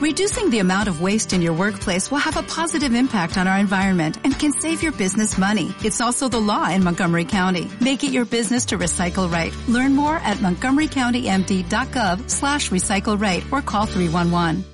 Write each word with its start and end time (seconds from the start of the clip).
Reducing 0.00 0.48
the 0.48 0.60
amount 0.60 0.88
of 0.88 1.02
waste 1.02 1.34
in 1.34 1.42
your 1.42 1.52
workplace 1.52 2.10
will 2.10 2.24
have 2.24 2.38
a 2.38 2.42
positive 2.42 2.94
impact 2.94 3.36
on 3.36 3.46
our 3.46 3.58
environment 3.58 4.16
and 4.24 4.32
can 4.32 4.50
save 4.50 4.82
your 4.82 4.92
business 4.92 5.36
money. 5.36 5.74
It's 5.84 6.00
also 6.00 6.26
the 6.26 6.40
law 6.40 6.70
in 6.70 6.82
Montgomery 6.82 7.26
County. 7.26 7.70
Make 7.82 8.02
it 8.02 8.10
your 8.10 8.24
business 8.24 8.64
to 8.66 8.78
recycle 8.78 9.30
right. 9.30 9.54
Learn 9.68 9.94
more 9.94 10.16
at 10.16 10.38
montgomerycountymd.gov 10.38 12.30
slash 12.30 12.70
recycle 12.70 13.20
right 13.20 13.44
or 13.52 13.60
call 13.60 13.84
311. 13.84 14.64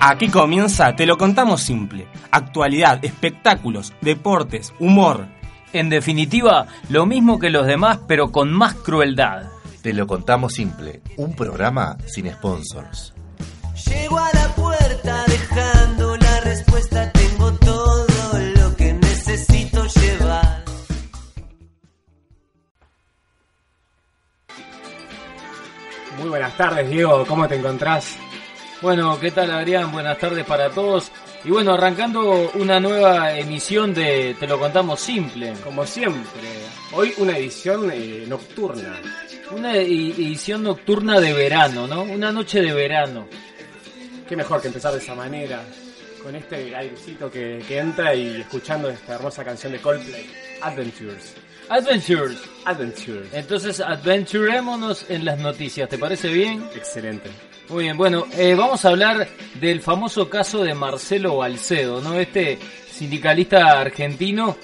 Aquí 0.00 0.28
comienza 0.28 0.94
Te 0.94 1.06
lo 1.06 1.18
contamos 1.18 1.60
simple. 1.60 2.06
Actualidad, 2.30 3.04
espectáculos, 3.04 3.92
deportes, 4.00 4.72
humor. 4.78 5.39
En 5.72 5.88
definitiva, 5.88 6.66
lo 6.88 7.06
mismo 7.06 7.38
que 7.38 7.50
los 7.50 7.66
demás, 7.66 8.00
pero 8.08 8.32
con 8.32 8.52
más 8.52 8.74
crueldad. 8.74 9.44
Te 9.82 9.92
lo 9.92 10.06
contamos 10.06 10.52
simple, 10.52 11.00
un 11.16 11.34
programa 11.34 11.96
sin 12.06 12.30
sponsors. 12.30 13.14
Llego 13.86 14.18
a 14.18 14.30
la 14.34 14.54
puerta 14.54 15.24
dejando 15.26 16.16
la 16.16 16.40
respuesta, 16.40 17.10
tengo 17.12 17.52
todo 17.52 18.06
lo 18.56 18.76
que 18.76 18.92
necesito 18.92 19.86
llevar. 19.86 20.64
Muy 26.18 26.28
buenas 26.28 26.56
tardes, 26.56 26.90
Diego, 26.90 27.24
¿cómo 27.26 27.48
te 27.48 27.54
encontrás? 27.54 28.16
Bueno, 28.82 29.18
¿qué 29.20 29.30
tal 29.30 29.50
Adrián? 29.50 29.92
Buenas 29.92 30.18
tardes 30.18 30.44
para 30.44 30.68
todos. 30.70 31.10
Y 31.42 31.50
bueno, 31.50 31.72
arrancando 31.72 32.50
una 32.54 32.78
nueva 32.78 33.34
emisión 33.34 33.94
de 33.94 34.36
Te 34.38 34.46
lo 34.46 34.58
contamos 34.58 35.00
simple. 35.00 35.54
Como 35.64 35.86
siempre, 35.86 36.42
hoy 36.92 37.14
una 37.16 37.36
edición 37.36 37.90
eh, 37.90 38.24
nocturna. 38.28 39.00
Una 39.50 39.74
e- 39.74 40.10
edición 40.10 40.62
nocturna 40.62 41.18
de 41.18 41.32
verano, 41.32 41.86
¿no? 41.86 42.02
Una 42.02 42.30
noche 42.30 42.60
de 42.60 42.72
verano. 42.74 43.26
Qué 44.28 44.36
mejor 44.36 44.60
que 44.60 44.68
empezar 44.68 44.92
de 44.92 44.98
esa 44.98 45.14
manera, 45.14 45.64
con 46.22 46.36
este 46.36 46.76
airecito 46.76 47.30
que, 47.30 47.64
que 47.66 47.78
entra 47.78 48.14
y 48.14 48.42
escuchando 48.42 48.90
esta 48.90 49.14
hermosa 49.14 49.42
canción 49.42 49.72
de 49.72 49.80
Coldplay, 49.80 50.30
Adventures. 50.60 51.34
Adventures. 51.70 52.38
Adventures. 52.66 53.28
Entonces, 53.32 53.80
adventurémonos 53.80 55.06
en 55.08 55.24
las 55.24 55.38
noticias, 55.38 55.88
¿te 55.88 55.98
parece 55.98 56.28
bien? 56.32 56.64
Excelente. 56.76 57.30
Muy 57.70 57.84
bien, 57.84 57.96
bueno, 57.96 58.26
eh, 58.36 58.56
vamos 58.56 58.84
a 58.84 58.88
hablar 58.88 59.28
del 59.60 59.80
famoso 59.80 60.28
caso 60.28 60.64
de 60.64 60.74
Marcelo 60.74 61.36
Balcedo, 61.36 62.00
¿no? 62.00 62.18
Este 62.18 62.58
sindicalista 62.90 63.80
argentino 63.80 64.56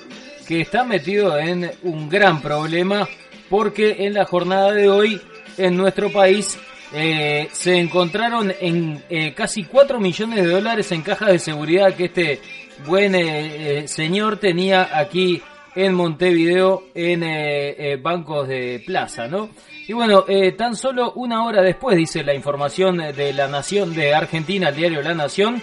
que 0.47 0.62
está 0.62 0.83
metido 0.83 1.39
en 1.39 1.71
un 1.84 2.09
gran 2.09 2.43
problema 2.43 3.09
porque 3.49 4.05
en 4.07 4.15
la 4.15 4.25
jornada 4.25 4.73
de 4.73 4.89
hoy 4.89 5.21
en 5.57 5.77
nuestro 5.77 6.11
país 6.11 6.59
eh, 6.93 7.49
se 7.53 7.79
encontraron 7.79 8.53
en 8.61 9.03
eh, 9.09 9.33
casi 9.34 9.65
4 9.65 10.01
millones 10.01 10.45
de 10.45 10.51
dólares 10.51 10.91
en 10.91 11.03
cajas 11.03 11.29
de 11.29 11.39
seguridad 11.39 11.95
que 11.95 12.07
este 12.07 12.41
buen 12.87 13.15
eh, 13.15 13.81
eh, 13.83 13.89
señor 13.89 14.37
tenía 14.39 14.99
aquí 14.99 15.43
en 15.77 15.95
Montevideo 15.95 16.85
en 16.95 17.23
eh, 17.23 17.93
eh, 17.93 17.97
bancos 17.97 18.49
de 18.49 18.83
plaza, 18.85 19.29
¿no? 19.29 19.51
Y 19.87 19.93
bueno, 19.93 20.25
eh, 20.27 20.53
tan 20.53 20.75
solo 20.75 21.13
una 21.13 21.45
hora 21.45 21.63
después, 21.63 21.97
dice 21.97 22.25
la 22.25 22.35
información 22.35 22.97
de 22.97 23.33
la 23.33 23.47
Nación 23.47 23.95
de 23.95 24.15
Argentina, 24.15 24.71
el 24.71 24.77
diario 24.77 25.03
La 25.03 25.15
Nación, 25.15 25.63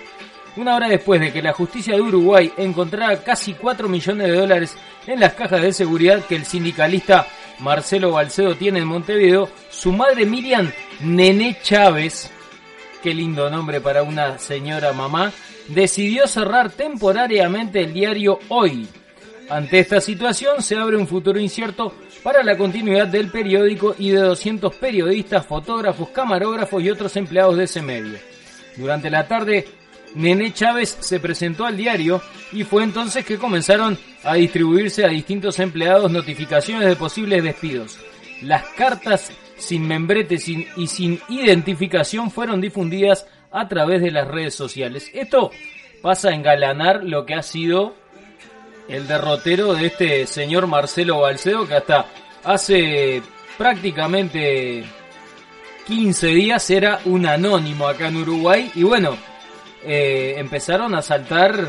una 0.55 0.75
hora 0.75 0.87
después 0.87 1.19
de 1.19 1.33
que 1.33 1.41
la 1.41 1.51
justicia 1.51 1.95
de 1.95 2.01
Uruguay 2.01 2.53
encontrara 2.57 3.17
casi 3.23 3.53
4 3.55 3.89
millones 3.89 4.27
de 4.27 4.37
dólares 4.37 4.77
en 5.07 5.19
las 5.19 5.33
cajas 5.33 5.61
de 5.61 5.73
seguridad 5.73 6.23
que 6.25 6.35
el 6.35 6.45
sindicalista 6.45 7.27
Marcelo 7.59 8.11
Balcedo 8.11 8.55
tiene 8.55 8.79
en 8.79 8.87
Montevideo, 8.87 9.49
su 9.71 9.91
madre 9.91 10.25
Miriam 10.25 10.71
Nené 11.01 11.57
Chávez, 11.63 12.31
qué 13.01 13.13
lindo 13.13 13.49
nombre 13.49 13.81
para 13.81 14.03
una 14.03 14.37
señora 14.37 14.93
mamá, 14.93 15.33
decidió 15.69 16.27
cerrar 16.27 16.71
temporariamente 16.71 17.81
el 17.81 17.93
diario 17.93 18.39
Hoy. 18.49 18.87
Ante 19.49 19.79
esta 19.79 19.99
situación 20.01 20.61
se 20.61 20.77
abre 20.77 20.97
un 20.97 21.07
futuro 21.07 21.39
incierto 21.39 21.93
para 22.23 22.43
la 22.43 22.57
continuidad 22.57 23.07
del 23.07 23.29
periódico 23.29 23.95
y 23.99 24.09
de 24.11 24.19
200 24.21 24.73
periodistas, 24.75 25.45
fotógrafos, 25.45 26.09
camarógrafos 26.09 26.81
y 26.81 26.89
otros 26.89 27.15
empleados 27.17 27.57
de 27.57 27.65
ese 27.65 27.81
medio. 27.81 28.17
Durante 28.77 29.09
la 29.09 29.27
tarde, 29.27 29.67
Nené 30.15 30.53
Chávez 30.53 30.97
se 30.99 31.19
presentó 31.19 31.65
al 31.65 31.75
diario 31.75 32.21
y 32.51 32.63
fue 32.63 32.83
entonces 32.83 33.25
que 33.25 33.37
comenzaron 33.37 33.97
a 34.23 34.35
distribuirse 34.35 35.03
a 35.03 35.09
distintos 35.09 35.59
empleados 35.59 36.09
notificaciones 36.11 36.87
de 36.87 36.95
posibles 36.95 37.43
despidos. 37.43 37.99
Las 38.41 38.63
cartas 38.77 39.31
sin 39.57 39.85
membrete 39.87 40.37
sin- 40.37 40.67
y 40.77 40.87
sin 40.87 41.19
identificación 41.29 42.31
fueron 42.31 42.61
difundidas 42.61 43.27
a 43.51 43.67
través 43.67 44.01
de 44.01 44.11
las 44.11 44.27
redes 44.27 44.55
sociales. 44.55 45.09
Esto 45.13 45.51
pasa 46.01 46.29
a 46.29 46.33
engalanar 46.33 47.03
lo 47.03 47.25
que 47.25 47.35
ha 47.35 47.43
sido 47.43 47.95
el 48.87 49.07
derrotero 49.07 49.73
de 49.73 49.85
este 49.87 50.27
señor 50.27 50.67
Marcelo 50.67 51.19
Balcedo 51.21 51.67
que 51.67 51.75
hasta 51.75 52.05
hace 52.43 53.21
prácticamente 53.57 54.83
15 55.87 56.27
días 56.27 56.69
era 56.69 56.99
un 57.05 57.25
anónimo 57.25 57.87
acá 57.87 58.07
en 58.07 58.17
Uruguay 58.17 58.71
y 58.75 58.83
bueno, 58.83 59.17
eh, 59.85 60.35
empezaron 60.37 60.95
a 60.95 61.01
saltar 61.01 61.59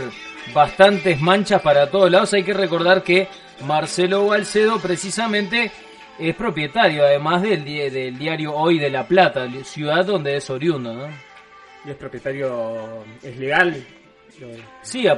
bastantes 0.52 1.20
manchas 1.20 1.60
para 1.62 1.90
todos 1.90 2.10
lados. 2.10 2.32
Hay 2.34 2.44
que 2.44 2.54
recordar 2.54 3.02
que 3.02 3.28
Marcelo 3.66 4.26
Balcedo 4.26 4.78
precisamente 4.78 5.72
es 6.18 6.34
propietario 6.36 7.04
además 7.04 7.42
del, 7.42 7.64
di- 7.64 7.90
del 7.90 8.16
diario 8.18 8.54
Hoy 8.54 8.78
de 8.78 8.90
La 8.90 9.06
Plata, 9.06 9.48
ciudad 9.64 10.04
donde 10.04 10.36
es 10.36 10.48
oriundo, 10.50 10.92
¿no? 10.94 11.08
Y 11.84 11.90
es 11.90 11.96
propietario, 11.96 13.04
es 13.22 13.36
legal. 13.36 13.84
Lo- 14.40 14.48
Sí, 14.82 15.02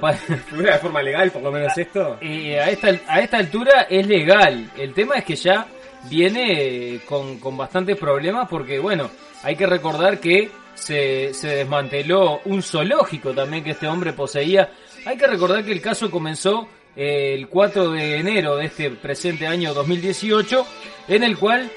de 0.50 0.78
forma 0.78 1.02
legal, 1.02 1.30
por 1.30 1.42
lo 1.42 1.50
menos 1.52 1.76
esto. 1.76 2.18
Eh, 2.20 2.58
a, 2.60 2.70
esta, 2.70 2.88
a 3.08 3.20
esta 3.20 3.38
altura 3.38 3.86
es 3.88 4.06
legal. 4.06 4.70
El 4.76 4.92
tema 4.94 5.16
es 5.16 5.24
que 5.24 5.36
ya 5.36 5.66
viene 6.08 6.94
eh, 6.94 7.00
con, 7.06 7.38
con 7.38 7.56
bastantes 7.56 7.96
problemas 7.96 8.48
porque, 8.48 8.78
bueno, 8.78 9.10
hay 9.42 9.56
que 9.56 9.66
recordar 9.66 10.18
que 10.20 10.50
se, 10.74 11.32
se 11.34 11.48
desmanteló 11.48 12.40
un 12.44 12.62
zoológico 12.62 13.32
también 13.32 13.64
que 13.64 13.70
este 13.70 13.86
hombre 13.88 14.12
poseía. 14.12 14.70
Hay 15.04 15.16
que 15.16 15.26
recordar 15.26 15.64
que 15.64 15.72
el 15.72 15.80
caso 15.80 16.10
comenzó 16.10 16.68
eh, 16.94 17.34
el 17.34 17.48
4 17.48 17.90
de 17.92 18.16
enero 18.18 18.56
de 18.56 18.66
este 18.66 18.90
presente 18.90 19.46
año 19.46 19.72
2018, 19.74 20.66
en 21.08 21.22
el 21.24 21.36
cual 21.38 21.70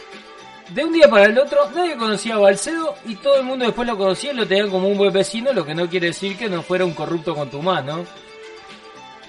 de 0.73 0.85
un 0.85 0.93
día 0.93 1.09
para 1.09 1.25
el 1.25 1.37
otro 1.37 1.69
nadie 1.75 1.95
conocía 1.95 2.35
a 2.35 2.39
Balcedo 2.39 2.95
y 3.05 3.15
todo 3.15 3.37
el 3.37 3.43
mundo 3.43 3.65
después 3.65 3.87
lo 3.87 3.97
conocía 3.97 4.31
y 4.31 4.35
lo 4.35 4.47
tenían 4.47 4.69
como 4.69 4.87
un 4.87 4.97
buen 4.97 5.11
vecino, 5.11 5.51
lo 5.53 5.65
que 5.65 5.73
no 5.75 5.89
quiere 5.89 6.07
decir 6.07 6.37
que 6.37 6.47
no 6.49 6.61
fuera 6.61 6.85
un 6.85 6.93
corrupto 6.93 7.33
contumaz, 7.35 7.83
¿no? 7.83 8.05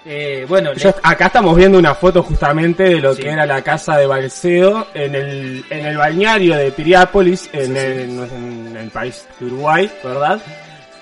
Eh, 0.07 0.47
bueno, 0.49 0.73
Yo- 0.75 0.95
acá 1.03 1.27
estamos 1.27 1.55
viendo 1.57 1.79
una 1.79 1.95
foto 1.95 2.23
justamente 2.23 2.85
de 2.85 3.01
lo 3.01 3.15
Sí. 3.15 3.23
que 3.23 3.29
era 3.31 3.45
la 3.45 3.61
casa 3.63 3.99
de 3.99 4.07
Balcedo 4.07 4.87
en 4.95 5.15
el, 5.15 5.65
en 5.69 5.87
el 5.87 5.97
balneario 5.99 6.57
de 6.57 6.73
Piriápolis, 6.73 7.51
en, 7.53 7.77
el, 7.77 8.01
en 8.19 8.77
el 8.79 8.91
país 8.91 9.27
de 9.39 9.47
Uruguay, 9.47 9.91
¿verdad? 10.03 10.41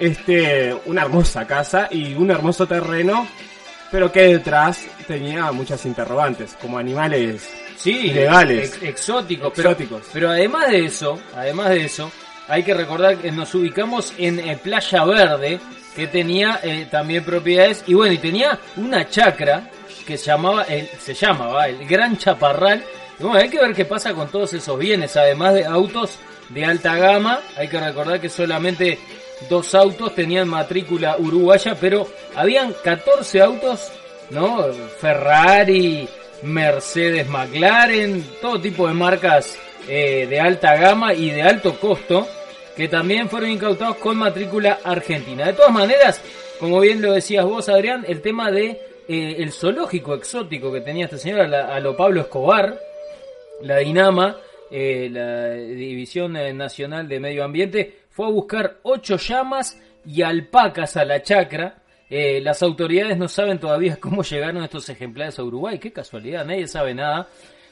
Este, 0.01 0.77
una 0.87 1.03
hermosa 1.03 1.47
casa 1.47 1.89
y 1.93 2.15
un 2.15 2.31
hermoso 2.33 2.67
terreno, 2.67 3.27
pero 3.93 4.11
que 4.11 4.23
detrás 4.23 4.85
tenía 5.07 5.51
muchas 5.53 5.85
interrogantes, 5.87 6.57
como 6.61 6.77
animales 6.77 7.49
sí, 7.79 8.09
ilegales. 8.09 8.75
ex- 8.75 8.83
exóticos, 8.83 9.53
pero, 9.55 9.71
Exóticos. 9.71 10.03
pero 10.13 10.31
además 10.31 10.69
de 10.71 10.85
eso, 10.85 11.19
además 11.35 11.71
de 11.71 11.85
eso, 11.85 12.11
hay 12.49 12.63
que 12.63 12.75
recordar 12.75 13.17
que 13.17 13.31
nos 13.33 13.55
ubicamos 13.55 14.13
en 14.19 14.39
eh, 14.41 14.59
Playa 14.63 15.05
Verde, 15.05 15.61
que 15.95 16.07
tenía 16.07 16.61
eh, 16.63 16.87
también 16.91 17.25
propiedades, 17.25 17.85
y 17.87 17.95
bueno, 17.95 18.13
y 18.15 18.19
tenía 18.19 18.59
una 18.77 19.09
chacra 19.09 19.71
que 20.07 20.17
se 20.17 20.27
llamaba, 20.27 20.63
el, 20.65 20.89
se 20.99 21.13
llamaba 21.15 21.69
el 21.69 21.87
Gran 21.87 22.17
Chaparral. 22.17 22.83
Y 23.19 23.23
bueno, 23.23 23.39
hay 23.39 23.49
que 23.51 23.59
ver 23.61 23.75
qué 23.75 23.85
pasa 23.85 24.15
con 24.15 24.29
todos 24.29 24.53
esos 24.55 24.79
bienes, 24.79 25.17
además 25.17 25.55
de 25.55 25.65
autos 25.67 26.19
de 26.51 26.65
alta 26.65 26.97
gama, 26.97 27.41
hay 27.57 27.69
que 27.69 27.79
recordar 27.79 28.21
que 28.21 28.29
solamente 28.31 28.99
dos 29.51 29.75
autos 29.75 30.15
tenían 30.15 30.49
matrícula 30.49 31.17
uruguaya, 31.19 31.77
pero 31.79 32.09
habían 32.35 32.73
14 32.83 33.43
autos, 33.43 33.91
¿no? 34.31 34.65
Ferrari, 35.01 36.09
Mercedes 36.43 37.29
McLaren, 37.29 38.25
todo 38.41 38.61
tipo 38.61 38.87
de 38.89 38.95
marcas 38.95 39.59
eh, 39.89 40.27
de 40.29 40.41
alta 40.41 40.77
gama 40.77 41.15
y 41.15 41.31
de 41.31 41.43
alto 41.43 41.79
costo, 41.81 42.27
que 42.77 42.89
también 42.89 43.29
fueron 43.29 43.51
incautados 43.51 43.97
con 43.97 44.17
matrícula 44.17 44.79
argentina. 44.85 45.47
De 45.47 45.55
todas 45.55 45.73
maneras, 45.73 46.23
como 46.61 46.81
bien 46.81 47.03
lo 47.03 47.13
decías 47.13 47.45
vos, 47.45 47.69
Adrián, 47.69 48.05
el 48.07 48.21
tema 48.21 48.51
de 48.51 48.81
eh, 49.09 49.37
el 49.39 49.53
zoológico 49.53 50.15
exótico 50.15 50.73
que 50.73 50.83
tenía 50.83 51.07
este 51.07 51.19
señor 51.19 51.55
a, 51.55 51.81
lo 51.81 51.97
Pablo 51.97 52.21
Escobar, 52.21 52.79
la 53.63 53.79
Dinama, 53.79 54.37
eh, 54.71 55.09
la 55.11 55.53
División 55.53 56.35
Nacional 56.57 57.09
de 57.09 57.19
Medio 57.19 57.45
Ambiente, 57.45 58.01
fue 58.11 58.27
a 58.27 58.31
buscar 58.31 58.77
ocho 58.83 59.17
llamas 59.17 59.81
y 60.05 60.23
alpacas 60.23 60.97
a 60.97 61.05
la 61.05 61.23
chacra. 61.23 61.78
Eh, 62.11 62.41
las 62.41 62.63
autoridades 62.63 63.19
no 63.19 63.29
saben 63.29 63.59
todavía 63.59 63.97
cómo 64.01 64.23
llegaron 64.23 64.63
estos 64.63 64.89
ejemplares 64.89 65.39
a 65.39 65.45
Uruguay. 65.45 65.79
Qué 65.79 65.93
casualidad, 65.93 66.45
nadie 66.45 66.67
sabe 66.67 66.95
nada. 66.95 67.29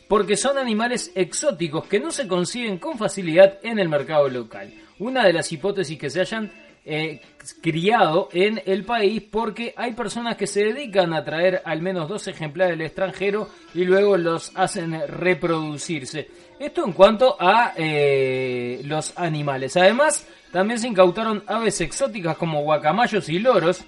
porque 0.09 0.37
son 0.37 0.57
animales 0.57 1.11
exóticos 1.15 1.87
que 1.87 1.99
no 1.99 2.13
se 2.13 2.29
consiguen 2.29 2.79
con 2.79 2.97
facilidad 2.97 3.59
en 3.63 3.79
el 3.79 3.89
mercado 3.89 4.29
local. 4.29 4.73
Una 4.99 5.25
de 5.25 5.33
las 5.33 5.51
hipótesis 5.51 5.99
que 5.99 6.11
se 6.11 6.21
hayan 6.21 6.53
eh, 6.89 7.21
criado 7.61 8.29
en 8.33 8.63
el 8.65 8.85
país 8.85 9.21
porque 9.21 9.75
hay 9.77 9.93
personas 9.95 10.37
que 10.37 10.47
se 10.47 10.67
dedican 10.67 11.13
a 11.15 11.25
traer 11.25 11.61
al 11.65 11.83
menos 11.83 12.09
dos 12.09 12.29
ejemplares 12.29 12.79
del 12.79 12.87
extranjero 12.87 13.49
y 13.75 13.85
luego 13.85 14.17
los 14.17 14.53
hacen 14.55 15.03
reproducirse. 15.09 16.29
Esto 16.61 16.85
en 16.87 16.93
cuanto 16.93 17.37
a 17.41 17.75
eh, 17.77 18.81
los 18.85 19.19
animales. 19.19 19.77
Además, 19.77 20.29
también 20.53 20.79
se 20.79 20.87
incautaron 20.87 21.43
aves 21.49 21.81
exóticas 21.81 22.37
como 22.37 22.63
guacamayos 22.63 23.29
y 23.31 23.41
loros, 23.41 23.85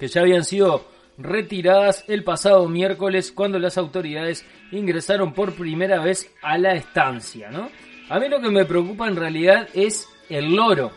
que 0.00 0.08
ya 0.08 0.22
habían 0.22 0.44
sido 0.44 0.84
retiradas 1.18 2.04
el 2.08 2.24
pasado 2.24 2.68
miércoles 2.68 3.30
cuando 3.30 3.58
las 3.60 3.78
autoridades 3.78 4.44
ingresaron 4.72 5.32
por 5.34 5.52
primera 5.54 6.00
vez 6.00 6.32
a 6.42 6.58
la 6.58 6.72
estancia, 6.72 7.50
¿no? 7.50 7.70
A 8.08 8.18
mí 8.18 8.28
lo 8.28 8.40
que 8.40 8.50
me 8.50 8.64
preocupa 8.64 9.06
en 9.06 9.14
realidad 9.14 9.68
es 9.74 10.08
el 10.28 10.56
loro. 10.56 10.90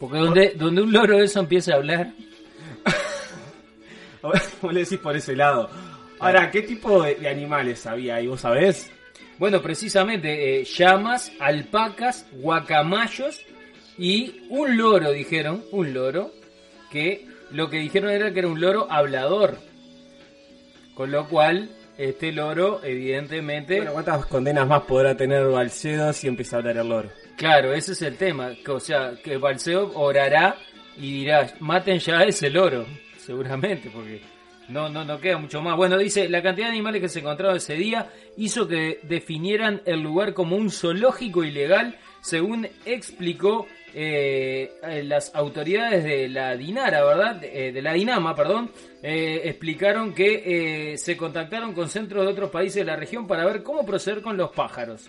Porque 0.00 0.18
donde, 0.18 0.54
donde 0.56 0.82
un 0.82 0.92
loro 0.92 1.22
eso 1.22 1.38
empieza 1.38 1.74
a 1.74 1.76
hablar, 1.76 2.12
Vos 4.60 4.72
le 4.72 4.80
decís 4.80 4.98
por 4.98 5.14
ese 5.14 5.36
lado. 5.36 5.70
Ahora, 6.18 6.50
¿qué 6.50 6.62
tipo 6.62 7.02
de, 7.02 7.14
de 7.14 7.28
animales 7.28 7.86
había 7.86 8.16
ahí? 8.16 8.26
¿Vos 8.26 8.40
sabés? 8.40 8.90
bueno, 9.38 9.60
precisamente 9.60 10.60
eh, 10.60 10.64
llamas, 10.64 11.32
alpacas, 11.38 12.26
guacamayos 12.32 13.44
y 13.98 14.46
un 14.48 14.76
loro, 14.76 15.12
dijeron, 15.12 15.64
un 15.72 15.92
loro, 15.92 16.32
que 16.90 17.26
lo 17.50 17.70
que 17.70 17.78
dijeron 17.78 18.10
era 18.10 18.32
que 18.32 18.40
era 18.40 18.48
un 18.48 18.60
loro 18.60 18.86
hablador. 18.90 19.58
Con 20.94 21.10
lo 21.10 21.28
cual, 21.28 21.70
este 21.98 22.32
loro, 22.32 22.80
evidentemente... 22.82 23.76
Bueno, 23.76 23.92
¿cuántas 23.92 24.26
condenas 24.26 24.66
más 24.66 24.82
podrá 24.82 25.16
tener 25.16 25.46
Balcedo 25.46 26.12
si 26.12 26.26
empieza 26.26 26.56
a 26.56 26.58
hablar 26.60 26.78
el 26.78 26.88
loro? 26.88 27.10
Claro, 27.36 27.74
ese 27.74 27.92
es 27.92 28.02
el 28.02 28.16
tema. 28.16 28.52
que, 28.64 28.70
o 28.70 28.80
sea, 28.80 29.12
que 29.22 29.36
Balseo 29.36 29.92
orará 29.94 30.56
y 30.96 31.20
dirá, 31.20 31.52
maten 31.60 31.98
ya 31.98 32.20
a 32.20 32.24
ese 32.24 32.48
loro, 32.50 32.86
seguramente, 33.18 33.90
porque 33.90 34.22
no, 34.68 34.88
no, 34.88 35.04
no 35.04 35.20
queda 35.20 35.38
mucho 35.38 35.60
más. 35.60 35.76
Bueno, 35.76 35.98
dice, 35.98 36.28
la 36.28 36.42
cantidad 36.42 36.66
de 36.66 36.72
animales 36.72 37.00
que 37.00 37.08
se 37.08 37.20
encontraron 37.20 37.56
ese 37.56 37.74
día 37.74 38.10
hizo 38.36 38.66
que 38.66 39.00
definieran 39.02 39.82
el 39.84 40.00
lugar 40.00 40.34
como 40.34 40.56
un 40.56 40.70
zoológico 40.70 41.44
ilegal, 41.44 41.98
según 42.20 42.68
explicó 42.84 43.66
eh, 43.98 45.02
las 45.04 45.34
autoridades 45.34 46.04
de 46.04 46.28
la 46.28 46.54
Dinara, 46.54 47.02
¿verdad? 47.02 47.42
Eh, 47.42 47.72
de 47.72 47.80
la 47.80 47.94
Dinama, 47.94 48.34
perdón, 48.34 48.70
eh, 49.02 49.40
explicaron 49.44 50.12
que 50.12 50.96
se 50.98 51.16
contactaron 51.16 51.72
con 51.72 51.88
centros 51.88 52.26
de 52.26 52.30
otros 52.30 52.50
países 52.50 52.74
de 52.74 52.84
la 52.84 52.96
región 52.96 53.26
para 53.26 53.46
ver 53.46 53.62
cómo 53.62 53.86
proceder 53.86 54.20
con 54.20 54.36
los 54.36 54.50
pájaros. 54.50 55.08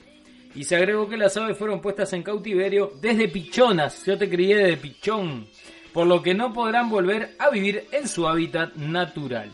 Y 0.55 0.63
se 0.63 0.77
agregó 0.77 1.09
que 1.09 1.17
las 1.17 1.35
aves 1.35 1.57
fueron 1.57 1.81
puestas 1.81 2.13
en 2.13 2.23
cautiverio 2.23 2.93
desde 3.01 3.27
pichonas, 3.27 4.05
yo 4.05 4.17
te 4.17 4.29
crié 4.29 4.55
de 4.55 4.77
pichón, 4.77 5.47
por 5.91 6.07
lo 6.07 6.23
que 6.23 6.33
no 6.33 6.53
podrán 6.53 6.89
volver 6.89 7.35
a 7.39 7.49
vivir 7.49 7.87
en 7.91 8.07
su 8.07 8.25
hábitat 8.25 8.73
natural. 8.75 9.51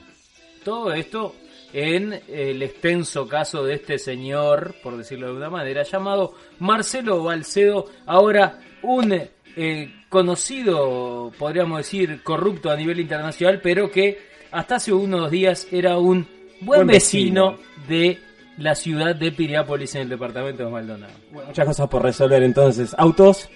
Todo 0.63 0.93
esto 0.93 1.33
en 1.73 2.21
el 2.29 2.61
extenso 2.61 3.27
caso 3.27 3.63
de 3.63 3.73
este 3.73 3.97
señor, 3.97 4.75
por 4.83 4.95
decirlo 4.95 5.27
de 5.27 5.37
una 5.37 5.49
manera, 5.49 5.83
llamado 5.83 6.35
Marcelo 6.59 7.23
Balcedo, 7.23 7.87
ahora 8.05 8.59
un 8.83 9.11
eh, 9.55 9.93
conocido, 10.09 11.31
podríamos 11.37 11.79
decir, 11.79 12.21
corrupto 12.23 12.69
a 12.69 12.75
nivel 12.75 12.99
internacional, 12.99 13.59
pero 13.61 13.89
que 13.89 14.19
hasta 14.51 14.75
hace 14.75 14.93
unos 14.93 15.31
días 15.31 15.67
era 15.71 15.97
un 15.97 16.27
buen, 16.61 16.79
Buen 16.81 16.87
vecino, 16.87 17.53
vecino. 17.53 17.87
de 17.87 18.19
la 18.57 18.75
ciudad 18.75 19.15
de 19.15 19.31
Piriápolis 19.31 19.95
en 19.95 20.03
el 20.03 20.09
departamento 20.09 20.63
de 20.65 20.69
Maldonado. 20.69 21.13
Bueno, 21.31 21.47
muchas 21.49 21.65
cosas 21.65 21.87
por 21.89 22.03
resolver 22.03 22.43
entonces. 22.43 22.95
Autos, 22.97 23.49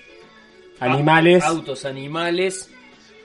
animales, 0.79 1.43
Autos, 1.43 1.85
animales, 1.85 2.71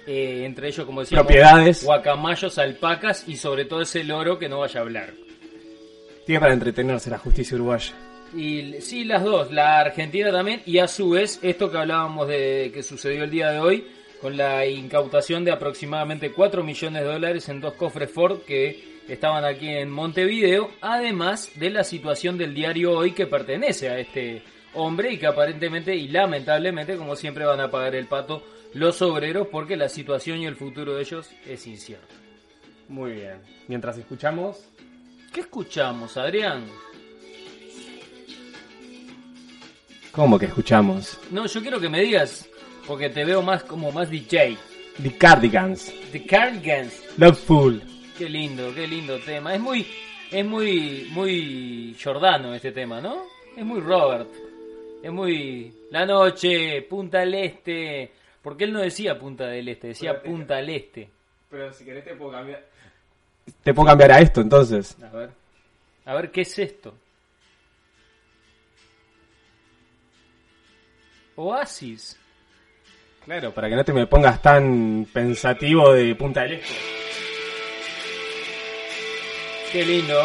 eh, 0.06 0.42
entre 0.44 0.68
ellos, 0.68 0.84
como 0.84 1.00
decíamos, 1.00 1.26
propiedades. 1.26 1.84
guacamayos, 1.84 2.58
alpacas 2.58 3.28
y 3.28 3.36
sobre 3.36 3.64
todo 3.64 3.82
ese 3.82 4.04
loro 4.04 4.38
que 4.38 4.48
no 4.48 4.60
vaya 4.60 4.80
a 4.80 4.82
hablar. 4.82 5.14
Tiene 6.26 6.40
para 6.40 6.52
entretenerse 6.52 7.10
la 7.10 7.18
justicia 7.18 7.56
uruguaya. 7.56 7.92
Y 8.34 8.80
sí, 8.80 9.04
las 9.04 9.22
dos, 9.22 9.52
la 9.52 9.80
Argentina 9.80 10.30
también 10.30 10.62
y 10.64 10.78
a 10.78 10.88
su 10.88 11.10
vez 11.10 11.38
esto 11.42 11.70
que 11.70 11.78
hablábamos 11.78 12.28
de 12.28 12.70
que 12.72 12.82
sucedió 12.82 13.24
el 13.24 13.30
día 13.30 13.50
de 13.50 13.60
hoy 13.60 13.86
con 14.20 14.36
la 14.36 14.64
incautación 14.66 15.44
de 15.44 15.50
aproximadamente 15.50 16.32
4 16.32 16.62
millones 16.62 17.02
de 17.02 17.08
dólares 17.08 17.48
en 17.48 17.60
dos 17.60 17.74
cofres 17.74 18.10
Ford 18.10 18.38
que 18.46 19.02
estaban 19.08 19.44
aquí 19.44 19.68
en 19.68 19.90
Montevideo, 19.90 20.70
además 20.80 21.50
de 21.56 21.70
la 21.70 21.84
situación 21.84 22.38
del 22.38 22.54
diario 22.54 22.92
hoy 22.96 23.12
que 23.12 23.26
pertenece 23.26 23.88
a 23.88 23.98
este 23.98 24.42
hombre 24.74 25.12
y 25.12 25.18
que 25.18 25.26
aparentemente 25.26 25.94
y 25.94 26.08
lamentablemente 26.08 26.96
como 26.96 27.16
siempre 27.16 27.44
van 27.44 27.60
a 27.60 27.70
pagar 27.70 27.94
el 27.94 28.06
pato 28.06 28.42
los 28.74 29.02
obreros 29.02 29.48
porque 29.48 29.76
la 29.76 29.88
situación 29.88 30.38
y 30.38 30.46
el 30.46 30.56
futuro 30.56 30.94
de 30.94 31.02
ellos 31.02 31.30
es 31.46 31.66
incierto. 31.66 32.14
Muy 32.88 33.12
bien. 33.12 33.38
Mientras 33.68 33.96
escuchamos, 33.98 34.72
¿Qué 35.32 35.40
escuchamos, 35.40 36.16
Adrián? 36.18 36.66
¿cómo 40.10 40.38
que 40.38 40.44
escuchamos? 40.44 41.18
No, 41.30 41.46
yo 41.46 41.62
quiero 41.62 41.80
que 41.80 41.88
me 41.88 42.02
digas, 42.02 42.46
porque 42.86 43.08
te 43.08 43.24
veo 43.24 43.40
más 43.40 43.64
como 43.64 43.90
más 43.90 44.10
DJ. 44.10 44.58
The 45.02 45.16
Cardigans, 45.16 45.90
The 46.12 46.26
Cardigans. 46.26 47.02
Loveful. 47.16 47.82
Qué 48.18 48.28
lindo, 48.28 48.74
qué 48.74 48.86
lindo 48.86 49.18
tema. 49.20 49.54
Es 49.54 49.60
muy, 49.60 49.86
es 50.30 50.44
muy, 50.44 51.08
muy 51.12 51.96
Jordano 52.02 52.54
este 52.54 52.72
tema, 52.72 53.00
¿no? 53.00 53.22
Es 53.56 53.64
muy 53.64 53.80
Robert. 53.80 54.28
Es 55.02 55.10
muy 55.10 55.72
la 55.90 56.04
noche, 56.04 56.82
Punta 56.82 57.20
del 57.20 57.34
Este. 57.34 58.12
Porque 58.42 58.64
él 58.64 58.72
no 58.72 58.80
decía 58.80 59.18
Punta 59.18 59.46
del 59.46 59.68
Este, 59.68 59.88
decía 59.88 60.20
Punta 60.20 60.56
del 60.56 60.70
Este. 60.70 61.08
Pero 61.50 61.72
si 61.72 61.84
querés 61.84 62.04
te 62.04 62.14
puedo 62.14 62.32
cambiar. 62.32 62.64
Te 63.62 63.74
puedo 63.74 63.86
cambiar 63.88 64.12
a 64.12 64.20
esto 64.20 64.40
entonces. 64.40 64.96
A 65.02 65.10
ver, 65.10 65.30
a 66.04 66.14
ver 66.14 66.30
qué 66.30 66.40
es 66.42 66.58
esto. 66.58 66.94
Oasis. 71.36 72.18
Claro, 73.24 73.52
para 73.54 73.68
que 73.68 73.76
no 73.76 73.84
te 73.84 73.92
me 73.92 74.06
pongas 74.06 74.42
tan 74.42 75.06
pensativo 75.12 75.92
de 75.92 76.14
Punta 76.14 76.42
del 76.42 76.54
Este. 76.54 76.74
Qué 79.70 79.86
lindo. 79.86 80.20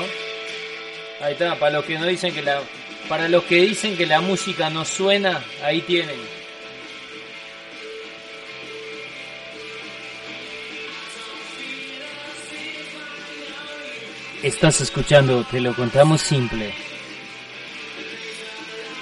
Ahí 1.21 1.33
está, 1.33 1.57
para 1.57 1.77
los 1.77 1.85
que 1.85 1.97
no 1.97 2.05
dicen 2.05 2.33
que 2.33 2.41
la 2.41 2.61
para 3.07 3.29
los 3.29 3.43
que 3.43 3.61
dicen 3.61 3.95
que 3.95 4.05
la 4.05 4.19
música 4.19 4.69
no 4.69 4.83
suena, 4.83 5.42
ahí 5.63 5.81
tienen. 5.81 6.36
Estás 14.47 14.80
escuchando, 14.80 15.44
te 15.44 15.59
lo 15.59 15.73
contamos 15.75 16.21
simple. 16.21 16.73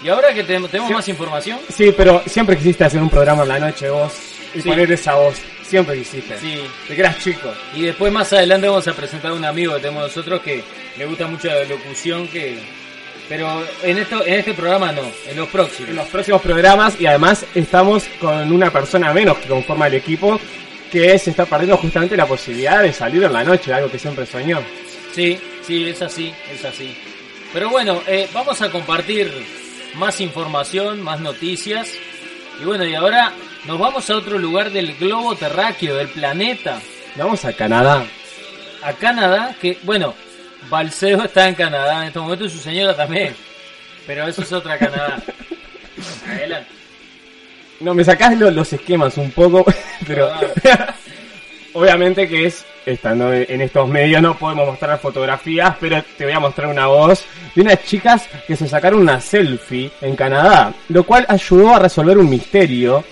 Y 0.04 0.10
ahora 0.10 0.34
que 0.34 0.44
tenemos, 0.44 0.72
tenemos 0.72 0.92
más 0.92 1.08
información, 1.08 1.60
Sí, 1.72 1.94
pero 1.96 2.24
siempre 2.26 2.58
quisiste 2.58 2.84
hacer 2.84 3.00
un 3.00 3.10
programa 3.12 3.44
en 3.44 3.50
la 3.50 3.60
noche 3.60 3.88
vos 3.92 4.12
y 4.56 4.62
Sí. 4.62 4.70
poner 4.70 4.92
esa 4.92 5.14
voz. 5.16 5.36
Siempre 5.64 5.98
quisiste. 6.00 6.36
sí, 6.40 6.62
De 6.90 6.96
que 6.96 7.02
eras 7.02 7.20
chico. 7.24 7.52
Y 7.76 7.84
después 7.84 8.12
más 8.12 8.32
adelante 8.34 8.68
vamos 8.68 8.88
a 8.88 8.94
presentar 8.94 9.32
a 9.32 9.34
un 9.36 9.46
amigo 9.46 9.76
que 9.76 9.82
tenemos 9.82 10.04
nosotros 10.04 10.42
que 10.42 10.64
le 10.98 11.06
gusta 11.06 11.28
mucho 11.28 11.48
la 11.48 11.64
locución 11.64 12.28
que 12.28 12.58
pero 13.30 13.64
en 13.84 13.98
esto 14.00 14.24
en 14.26 14.34
este 14.36 14.54
programa 14.56 14.92
no, 14.92 15.02
en 15.28 15.38
los 15.38 15.48
próximos. 15.50 15.90
En 15.92 15.96
los 15.96 16.08
próximos 16.08 16.42
programas 16.42 17.00
y 17.00 17.06
además 17.06 17.46
estamos 17.54 18.04
con 18.20 18.52
una 18.52 18.72
persona 18.72 19.14
menos 19.14 19.38
que 19.38 19.48
conforma 19.48 19.88
el 19.88 19.96
equipo 19.96 20.40
que 20.92 21.18
se 21.20 21.30
está 21.32 21.46
perdiendo 21.46 21.78
justamente 21.78 22.16
la 22.18 22.26
posibilidad 22.28 22.82
de 22.82 22.94
salir 22.94 23.24
en 23.24 23.34
la 23.34 23.44
noche, 23.44 23.72
algo 23.74 23.92
que 23.92 24.00
siempre 24.00 24.26
soñó. 24.26 24.62
Sí, 25.16 25.40
sí, 25.66 25.88
es 25.90 26.02
así, 26.02 26.34
es 26.54 26.66
así. 26.66 26.94
Pero 27.54 27.70
bueno, 27.70 28.02
eh, 28.06 28.28
vamos 28.34 28.62
a 28.62 28.70
compartir 28.70 29.32
más 29.96 30.20
información, 30.20 31.02
más 31.02 31.22
noticias. 31.22 31.90
Y 32.62 32.66
bueno, 32.66 32.84
y 32.86 32.94
ahora 32.96 33.32
nos 33.66 33.80
vamos 33.80 34.10
a 34.10 34.16
otro 34.18 34.38
lugar 34.38 34.72
del 34.72 34.94
globo 34.98 35.36
terráqueo, 35.36 35.96
del 35.96 36.10
planeta, 36.10 36.82
Vamos 37.16 37.46
a 37.46 37.54
Canadá. 37.54 38.06
a 38.84 38.92
Canadá, 38.94 39.56
que 39.62 39.78
bueno, 39.84 40.14
Balseo 40.70 41.24
está 41.24 41.48
en 41.48 41.56
Canadá 41.56 42.02
en 42.02 42.08
este 42.08 42.20
momento 42.20 42.44
y 42.46 42.50
su 42.50 42.60
señora 42.60 42.94
también. 42.96 43.34
Pero 44.06 44.28
eso 44.28 44.42
es 44.42 44.52
otra 44.52 44.78
Canadá. 44.78 45.22
Adelante. 46.28 46.70
No, 47.80 47.94
me 47.94 48.04
sacás 48.04 48.38
lo- 48.38 48.52
los 48.52 48.72
esquemas 48.74 49.18
un 49.18 49.32
poco, 49.32 49.66
pero 50.08 50.30
obviamente 51.74 52.28
que 52.28 52.46
es, 52.48 52.66
estando 52.86 53.34
en 53.34 53.62
estos 53.62 53.88
medios 53.90 54.22
no 54.22 54.38
podemos 54.38 54.68
mostrar 54.68 55.00
fotografías, 55.00 55.76
pero 55.80 56.04
te 56.18 56.26
voy 56.26 56.34
a 56.34 56.40
mostrar 56.40 56.68
una 56.68 56.88
voz 56.88 57.26
de 57.54 57.62
unas 57.62 57.84
chicas 57.84 58.28
que 58.48 58.56
se 58.56 58.68
sacaron 58.68 59.02
una 59.02 59.20
selfie 59.20 59.92
en 60.02 60.16
Canadá, 60.16 60.74
lo 60.90 61.04
cual 61.04 61.26
ayudó 61.28 61.76
a 61.76 61.80
resolver 61.80 62.18
un 62.18 62.30
misterio 62.30 63.04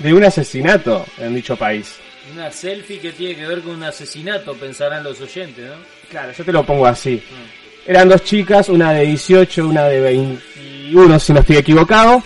de 0.00 0.12
un 0.12 0.24
asesinato 0.24 1.06
en 1.18 1.34
dicho 1.34 1.56
país. 1.56 1.96
Una 2.32 2.50
selfie 2.50 2.98
que 2.98 3.12
tiene 3.12 3.36
que 3.36 3.46
ver 3.46 3.60
con 3.60 3.76
un 3.76 3.84
asesinato, 3.84 4.54
pensarán 4.54 5.04
los 5.04 5.20
oyentes, 5.20 5.66
¿no? 5.66 5.74
Claro, 6.08 6.32
yo 6.32 6.44
te 6.44 6.52
lo 6.52 6.64
pongo 6.64 6.86
así. 6.86 7.22
Eran 7.86 8.08
dos 8.08 8.22
chicas, 8.22 8.68
una 8.68 8.92
de 8.92 9.06
18, 9.06 9.66
una 9.66 9.84
de 9.84 10.00
21, 10.00 11.18
si 11.18 11.32
no 11.32 11.40
estoy 11.40 11.56
equivocado, 11.56 12.22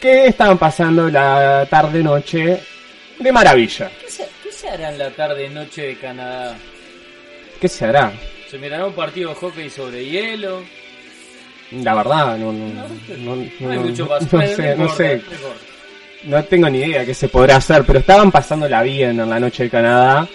que 0.00 0.26
estaban 0.26 0.58
pasando 0.58 1.08
la 1.08 1.66
tarde-noche 1.70 2.60
de 3.18 3.32
maravilla. 3.32 3.90
¿Qué 4.00 4.10
se, 4.10 4.21
qué 4.72 4.78
se 4.78 4.82
hará 4.84 4.92
en 4.92 4.98
la 4.98 5.10
tarde-noche 5.10 5.82
de 5.82 5.96
Canadá? 5.96 6.56
¿Qué 7.60 7.68
se 7.68 7.84
hará? 7.84 8.12
¿Se 8.50 8.58
mirará 8.58 8.86
un 8.86 8.92
partido 8.94 9.30
de 9.30 9.34
hockey 9.36 9.70
sobre 9.70 10.04
hielo? 10.04 10.62
La 11.72 11.94
verdad, 11.94 12.36
no, 12.36 12.52
no, 12.52 12.66
no, 12.68 13.36
No 13.36 13.70
hay 13.70 13.78
no- 13.78 13.82
mucho 13.82 14.06
más. 14.06 14.24
sé, 14.28 14.74
no 14.76 14.88
sé. 14.94 15.22
no 16.24 16.44
tengo 16.44 16.68
ni 16.68 16.78
idea 16.80 17.04
qué 17.06 17.14
se 17.14 17.28
podrá 17.28 17.56
hacer, 17.56 17.84
pero 17.84 17.98
estaban 18.00 18.30
pasándola 18.30 18.82
bien 18.82 19.18
en 19.20 19.30
la 19.30 19.40
noche 19.40 19.64
de 19.64 19.70
Canadá. 19.70 20.28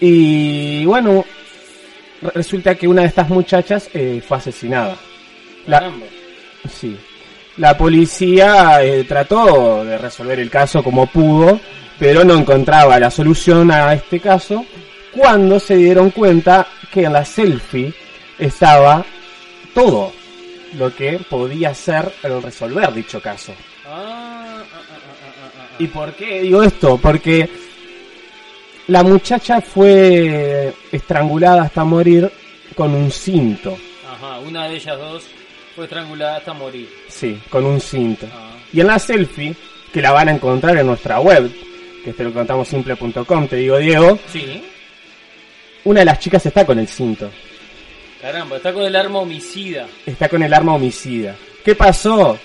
Y 0.00 0.84
bueno, 0.84 1.24
re- 2.22 2.30
resulta 2.34 2.74
que 2.74 2.88
una 2.88 3.02
de 3.02 3.08
estas 3.08 3.28
muchachas 3.28 3.88
eh, 3.94 4.20
fue 4.26 4.36
asesinada. 4.38 4.96
La, 5.66 5.92
sí. 6.68 6.96
La 7.58 7.76
policía 7.76 8.82
eh, 8.82 9.04
trató 9.04 9.84
de 9.84 9.96
resolver 9.98 10.40
el 10.40 10.50
caso 10.50 10.82
como 10.82 11.06
pudo, 11.06 11.60
pero 12.02 12.24
no 12.24 12.34
encontraba 12.34 12.98
la 12.98 13.12
solución 13.12 13.70
a 13.70 13.94
este 13.94 14.18
caso 14.18 14.66
cuando 15.12 15.60
se 15.60 15.76
dieron 15.76 16.10
cuenta 16.10 16.66
que 16.92 17.04
en 17.04 17.12
la 17.12 17.24
selfie 17.24 17.94
estaba 18.36 19.04
todo 19.72 20.12
lo 20.76 20.92
que 20.92 21.20
podía 21.30 21.72
ser 21.72 22.12
el 22.24 22.42
resolver 22.42 22.92
dicho 22.92 23.22
caso. 23.22 23.52
Ah, 23.86 24.64
ah, 24.64 24.64
ah. 24.64 25.76
¿Y 25.78 25.86
por 25.86 26.12
qué 26.14 26.40
digo 26.42 26.64
esto? 26.64 26.98
Porque 26.98 27.48
la 28.88 29.04
muchacha 29.04 29.60
fue 29.60 30.74
estrangulada 30.90 31.62
hasta 31.62 31.84
morir 31.84 32.28
con 32.74 32.96
un 32.96 33.12
cinto. 33.12 33.78
Ajá, 34.10 34.40
una 34.40 34.66
de 34.66 34.74
ellas 34.74 34.98
dos 34.98 35.22
fue 35.76 35.84
estrangulada 35.84 36.38
hasta 36.38 36.52
morir. 36.52 36.88
Sí, 37.06 37.40
con 37.48 37.64
un 37.64 37.80
cinto. 37.80 38.26
Ah. 38.34 38.56
Y 38.72 38.80
en 38.80 38.88
la 38.88 38.98
selfie, 38.98 39.54
que 39.92 40.02
la 40.02 40.10
van 40.10 40.30
a 40.30 40.32
encontrar 40.32 40.76
en 40.76 40.86
nuestra 40.88 41.20
web, 41.20 41.48
que 42.04 42.12
te 42.12 42.24
lo 42.24 42.32
contamos 42.32 42.68
simple.com, 42.68 43.46
te 43.48 43.56
digo 43.56 43.78
Diego, 43.78 44.18
Sí. 44.28 44.62
una 45.84 46.00
de 46.00 46.06
las 46.06 46.18
chicas 46.18 46.44
está 46.46 46.64
con 46.66 46.78
el 46.78 46.88
cinto. 46.88 47.30
Caramba, 48.20 48.56
está 48.56 48.72
con 48.72 48.82
el 48.84 48.94
arma 48.94 49.18
homicida. 49.20 49.86
Está 50.06 50.28
con 50.28 50.42
el 50.42 50.54
arma 50.54 50.74
homicida. 50.74 51.34
¿Qué 51.64 51.74
pasó? 51.74 52.38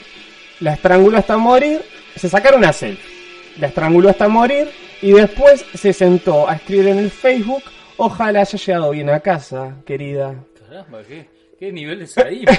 La 0.60 0.74
estranguló 0.74 1.18
hasta 1.18 1.38
morir, 1.38 1.82
se 2.16 2.28
sacaron 2.30 2.60
una 2.60 2.74
selfie. 2.74 3.16
La 3.60 3.68
estranguló 3.68 4.10
hasta 4.10 4.28
morir 4.28 4.70
y 5.02 5.12
después 5.12 5.64
se 5.76 5.94
sentó 5.94 6.50
a 6.50 6.56
escribir 6.56 6.88
en 6.90 6.98
el 7.00 7.12
Facebook, 7.12 7.64
ojalá 7.98 8.42
haya 8.42 8.58
llegado 8.58 8.90
bien 8.92 9.10
a 9.10 9.20
casa, 9.20 9.76
querida. 9.86 10.34
Caramba, 10.68 11.04
qué, 11.04 11.28
qué 11.60 11.72
nivel 11.72 12.00
de 12.00 12.08
sadismo. 12.08 12.56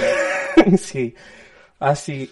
sí, 0.77 1.13
así. 1.79 2.31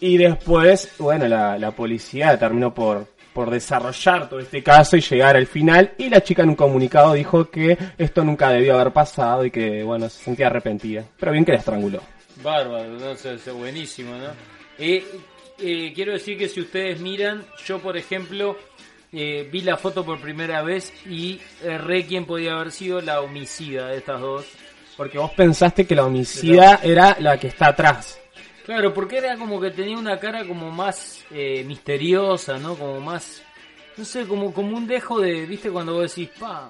Y 0.00 0.18
después, 0.18 0.90
bueno, 0.98 1.26
la, 1.28 1.56
la 1.58 1.70
policía 1.70 2.36
terminó 2.38 2.74
por, 2.74 3.06
por 3.36 3.50
desarrollar 3.50 4.30
todo 4.30 4.40
este 4.40 4.62
caso 4.62 4.96
y 4.96 5.02
llegar 5.02 5.36
al 5.36 5.46
final. 5.46 5.92
Y 5.98 6.08
la 6.08 6.22
chica 6.22 6.42
en 6.42 6.48
un 6.48 6.54
comunicado 6.56 7.12
dijo 7.12 7.50
que 7.50 7.76
esto 7.98 8.24
nunca 8.24 8.48
debió 8.48 8.76
haber 8.76 8.94
pasado 8.94 9.44
y 9.44 9.50
que, 9.50 9.82
bueno, 9.82 10.08
se 10.08 10.24
sentía 10.24 10.46
arrepentida. 10.46 11.04
Pero 11.20 11.32
bien 11.32 11.44
que 11.44 11.52
la 11.52 11.58
estranguló. 11.58 12.00
Bárbaro, 12.42 12.88
no 12.98 13.14
sé, 13.14 13.36
buenísimo, 13.50 14.16
¿no? 14.16 14.28
Eh, 14.78 15.04
eh, 15.58 15.92
quiero 15.94 16.14
decir 16.14 16.38
que 16.38 16.48
si 16.48 16.62
ustedes 16.62 16.98
miran, 17.00 17.44
yo 17.66 17.78
por 17.78 17.98
ejemplo 17.98 18.56
eh, 19.12 19.46
vi 19.52 19.60
la 19.60 19.76
foto 19.76 20.02
por 20.02 20.18
primera 20.18 20.62
vez 20.62 20.94
y 21.06 21.38
erré 21.62 22.06
quién 22.06 22.24
podía 22.24 22.54
haber 22.54 22.72
sido 22.72 23.02
la 23.02 23.20
homicida 23.20 23.88
de 23.88 23.98
estas 23.98 24.18
dos. 24.18 24.46
Porque 24.96 25.18
vos 25.18 25.32
pensaste 25.32 25.86
que 25.86 25.94
la 25.94 26.06
homicida 26.06 26.80
era 26.82 27.18
la 27.20 27.38
que 27.38 27.48
está 27.48 27.66
atrás. 27.66 28.18
Claro, 28.66 28.92
porque 28.92 29.18
era 29.18 29.36
como 29.36 29.60
que 29.60 29.70
tenía 29.70 29.96
una 29.96 30.18
cara 30.18 30.44
como 30.44 30.70
más 30.70 31.24
eh, 31.30 31.64
misteriosa, 31.64 32.58
¿no? 32.58 32.74
Como 32.74 33.00
más, 33.00 33.40
no 33.96 34.04
sé, 34.04 34.26
como, 34.26 34.52
como 34.52 34.76
un 34.76 34.86
dejo 34.88 35.20
de, 35.20 35.46
viste, 35.46 35.70
cuando 35.70 35.94
vos 35.94 36.14
decís, 36.14 36.30
pa, 36.38 36.68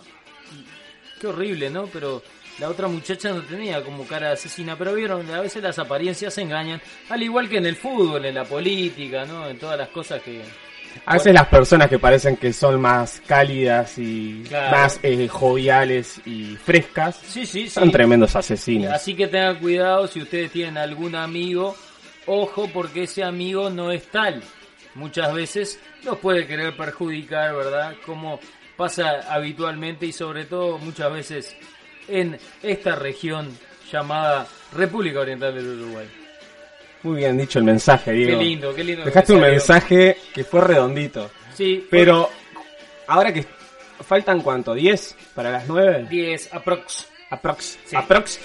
qué 1.20 1.26
horrible, 1.26 1.70
¿no? 1.70 1.86
Pero 1.86 2.22
la 2.58 2.68
otra 2.68 2.86
muchacha 2.88 3.30
no 3.30 3.40
tenía 3.42 3.82
como 3.82 4.06
cara 4.06 4.28
de 4.28 4.32
asesina, 4.34 4.76
pero 4.76 4.92
vieron, 4.94 5.28
a 5.30 5.40
veces 5.40 5.62
las 5.62 5.78
apariencias 5.78 6.36
engañan, 6.38 6.80
al 7.08 7.22
igual 7.22 7.48
que 7.48 7.56
en 7.58 7.66
el 7.66 7.76
fútbol, 7.76 8.26
en 8.26 8.34
la 8.34 8.44
política, 8.44 9.24
¿no? 9.24 9.48
En 9.48 9.58
todas 9.58 9.78
las 9.78 9.88
cosas 9.88 10.20
que... 10.22 10.42
A 11.04 11.14
veces 11.14 11.34
las 11.34 11.46
personas 11.48 11.90
que 11.90 11.98
parecen 11.98 12.38
que 12.38 12.54
son 12.54 12.80
más 12.80 13.20
cálidas 13.26 13.98
y 13.98 14.42
Claro. 14.48 14.76
más 14.78 14.98
eh, 15.02 15.28
joviales 15.28 16.22
y 16.24 16.56
frescas 16.56 17.16
Sí, 17.26 17.44
sí, 17.44 17.64
sí. 17.64 17.68
son 17.70 17.90
tremendos 17.90 18.34
asesinos. 18.34 18.92
Así 18.94 19.14
que 19.14 19.26
tengan 19.26 19.58
cuidado 19.58 20.06
si 20.08 20.22
ustedes 20.22 20.50
tienen 20.52 20.78
algún 20.78 21.14
amigo, 21.14 21.76
ojo 22.26 22.68
porque 22.72 23.04
ese 23.04 23.22
amigo 23.24 23.70
no 23.70 23.90
es 23.90 24.04
tal. 24.10 24.42
Muchas 24.94 25.32
veces 25.34 25.78
los 26.04 26.18
puede 26.18 26.46
querer 26.46 26.76
perjudicar, 26.76 27.54
¿verdad? 27.54 27.94
Como 28.04 28.40
pasa 28.76 29.20
habitualmente 29.32 30.06
y 30.06 30.12
sobre 30.12 30.44
todo 30.44 30.78
muchas 30.78 31.12
veces 31.12 31.56
en 32.08 32.38
esta 32.62 32.94
región 32.94 33.56
llamada 33.90 34.46
República 34.74 35.20
Oriental 35.20 35.54
del 35.54 35.80
Uruguay. 35.80 36.06
Muy 37.02 37.16
bien 37.18 37.36
dicho 37.38 37.58
el 37.58 37.64
mensaje, 37.66 38.10
Qué 38.12 38.16
Diego. 38.16 38.40
lindo, 38.42 38.74
qué 38.74 38.84
lindo. 38.84 39.04
Dejaste 39.04 39.32
un 39.34 39.40
mensaje 39.40 40.16
que 40.34 40.44
fue 40.44 40.60
redondito. 40.60 41.30
Sí, 41.54 41.86
Pero 41.90 42.28
ahora 43.06 43.32
que 43.32 43.44
faltan 44.00 44.40
cuánto, 44.40 44.74
10 44.74 45.16
para 45.34 45.50
las 45.50 45.68
9? 45.68 46.06
10 46.10 46.52
aprox. 46.54 47.06
Aprox. 47.30 47.78
Sí. 47.84 47.96
Aprox. 47.96 48.40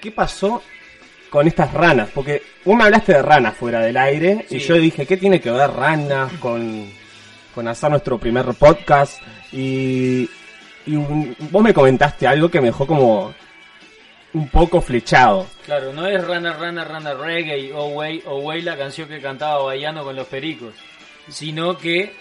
¿Qué 0.00 0.10
pasó 0.10 0.62
con 1.30 1.46
estas 1.46 1.72
ranas? 1.72 2.10
Porque 2.14 2.42
vos 2.64 2.76
me 2.76 2.84
hablaste 2.84 3.12
de 3.14 3.22
ranas 3.22 3.56
fuera 3.56 3.80
del 3.80 3.96
aire 3.96 4.46
y 4.50 4.58
yo 4.58 4.74
dije, 4.74 5.06
¿qué 5.06 5.16
tiene 5.16 5.40
que 5.40 5.50
ver 5.50 5.70
ranas 5.70 6.32
con, 6.34 6.90
con 7.54 7.68
hacer 7.68 7.90
nuestro 7.90 8.18
primer 8.18 8.44
podcast? 8.54 9.20
Y, 9.52 10.28
y 10.86 10.96
un- 10.96 11.34
vos 11.50 11.62
me 11.62 11.72
comentaste 11.72 12.26
algo 12.26 12.48
que 12.50 12.60
me 12.60 12.66
dejó 12.68 12.86
como 12.86 13.32
un 14.32 14.48
poco 14.48 14.80
flechado. 14.80 15.46
Claro, 15.64 15.92
no 15.92 16.06
es 16.06 16.24
Rana 16.24 16.52
Rana 16.52 16.84
Rana 16.84 17.14
Reggae 17.14 17.72
o 17.72 17.86
Way 17.88 18.22
o 18.26 18.38
Way 18.40 18.62
la 18.62 18.76
canción 18.76 19.08
que 19.08 19.20
cantaba 19.20 19.62
Bayano 19.64 20.04
con 20.04 20.14
los 20.14 20.26
pericos, 20.28 20.74
sino 21.28 21.76
que 21.78 22.12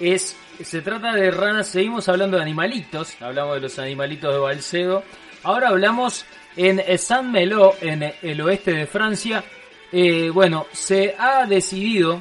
es 0.00 0.36
se 0.62 0.80
trata 0.82 1.12
de 1.14 1.30
ranas, 1.30 1.66
seguimos 1.68 2.08
hablando 2.08 2.36
de 2.36 2.42
animalitos, 2.44 3.20
hablamos 3.20 3.56
de 3.56 3.60
los 3.62 3.78
animalitos 3.78 4.32
de 4.32 4.38
Balcedo, 4.38 5.02
ahora 5.42 5.68
hablamos 5.68 6.24
en 6.56 6.80
Saint-Malo, 6.98 7.74
en 7.80 8.12
el 8.22 8.40
oeste 8.40 8.72
de 8.72 8.86
Francia, 8.86 9.42
eh, 9.92 10.30
bueno, 10.30 10.66
se 10.72 11.14
ha 11.18 11.46
decidido 11.46 12.20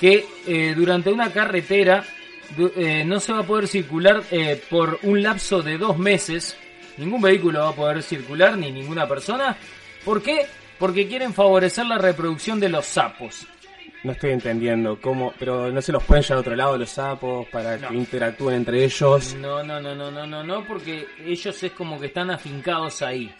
que 0.00 0.26
eh, 0.46 0.74
durante 0.76 1.10
una 1.10 1.32
carretera 1.32 2.04
eh, 2.76 3.02
no 3.04 3.18
se 3.20 3.32
va 3.32 3.40
a 3.40 3.46
poder 3.46 3.66
circular 3.66 4.22
eh, 4.30 4.62
por 4.68 4.98
un 5.02 5.22
lapso 5.22 5.62
de 5.62 5.78
dos 5.78 5.98
meses. 5.98 6.56
Ningún 6.98 7.20
vehículo 7.20 7.60
va 7.60 7.68
a 7.70 7.74
poder 7.74 8.02
circular, 8.02 8.56
ni 8.56 8.70
ninguna 8.70 9.06
persona. 9.08 9.56
¿Por 10.04 10.22
qué? 10.22 10.46
Porque 10.78 11.06
quieren 11.08 11.32
favorecer 11.34 11.86
la 11.86 11.98
reproducción 11.98 12.60
de 12.60 12.68
los 12.68 12.86
sapos. 12.86 13.46
No 14.04 14.12
estoy 14.12 14.30
entendiendo 14.32 15.00
cómo, 15.00 15.32
pero 15.38 15.72
no 15.72 15.82
se 15.82 15.90
los 15.90 16.04
pueden 16.04 16.22
llevar 16.22 16.36
a 16.36 16.40
otro 16.40 16.54
lado 16.56 16.78
los 16.78 16.90
sapos 16.90 17.46
para 17.48 17.76
No. 17.78 17.88
que 17.88 17.94
interactúen 17.94 18.56
entre 18.56 18.84
ellos. 18.84 19.34
No, 19.34 19.62
no, 19.64 19.80
no, 19.80 19.94
no, 19.94 20.10
no, 20.10 20.26
no, 20.26 20.44
no, 20.44 20.64
porque 20.66 21.06
ellos 21.24 21.60
es 21.62 21.72
como 21.72 21.98
que 21.98 22.06
están 22.06 22.30
afincados 22.30 23.02
ahí. 23.02 23.34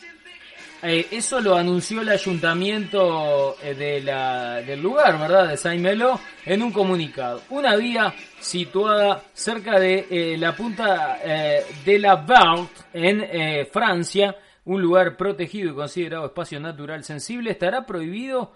Eh, 0.88 1.08
eso 1.10 1.40
lo 1.40 1.56
anunció 1.56 2.00
el 2.00 2.08
ayuntamiento 2.10 3.56
eh, 3.60 3.74
de 3.74 4.00
la, 4.02 4.62
del 4.62 4.80
lugar, 4.80 5.18
¿verdad? 5.18 5.48
De 5.48 5.56
Saint-Melo, 5.56 6.20
en 6.44 6.62
un 6.62 6.70
comunicado. 6.70 7.42
Una 7.50 7.74
vía 7.74 8.14
situada 8.38 9.24
cerca 9.32 9.80
de 9.80 10.06
eh, 10.08 10.36
la 10.38 10.54
punta 10.54 11.18
eh, 11.24 11.64
de 11.84 11.98
la 11.98 12.14
Barthe, 12.14 12.84
en 12.92 13.66
Francia, 13.66 14.36
un 14.66 14.80
lugar 14.80 15.16
protegido 15.16 15.72
y 15.72 15.74
considerado 15.74 16.26
espacio 16.26 16.60
natural 16.60 17.02
sensible, 17.02 17.50
estará 17.50 17.84
prohibido 17.84 18.52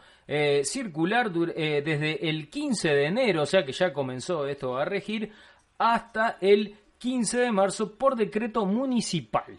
circular 0.63 1.33
desde 1.33 2.29
el 2.29 2.49
15 2.49 2.89
de 2.89 3.07
enero, 3.07 3.43
o 3.43 3.47
sea 3.47 3.65
que 3.65 3.73
ya 3.73 3.93
comenzó 3.93 4.47
esto 4.47 4.79
a 4.79 4.85
regir, 4.85 5.33
hasta 5.79 6.39
el 6.41 6.77
15 6.99 7.39
de 7.41 7.51
marzo 7.51 7.99
por 7.99 8.15
decreto 8.15 8.65
municipal. 8.65 9.59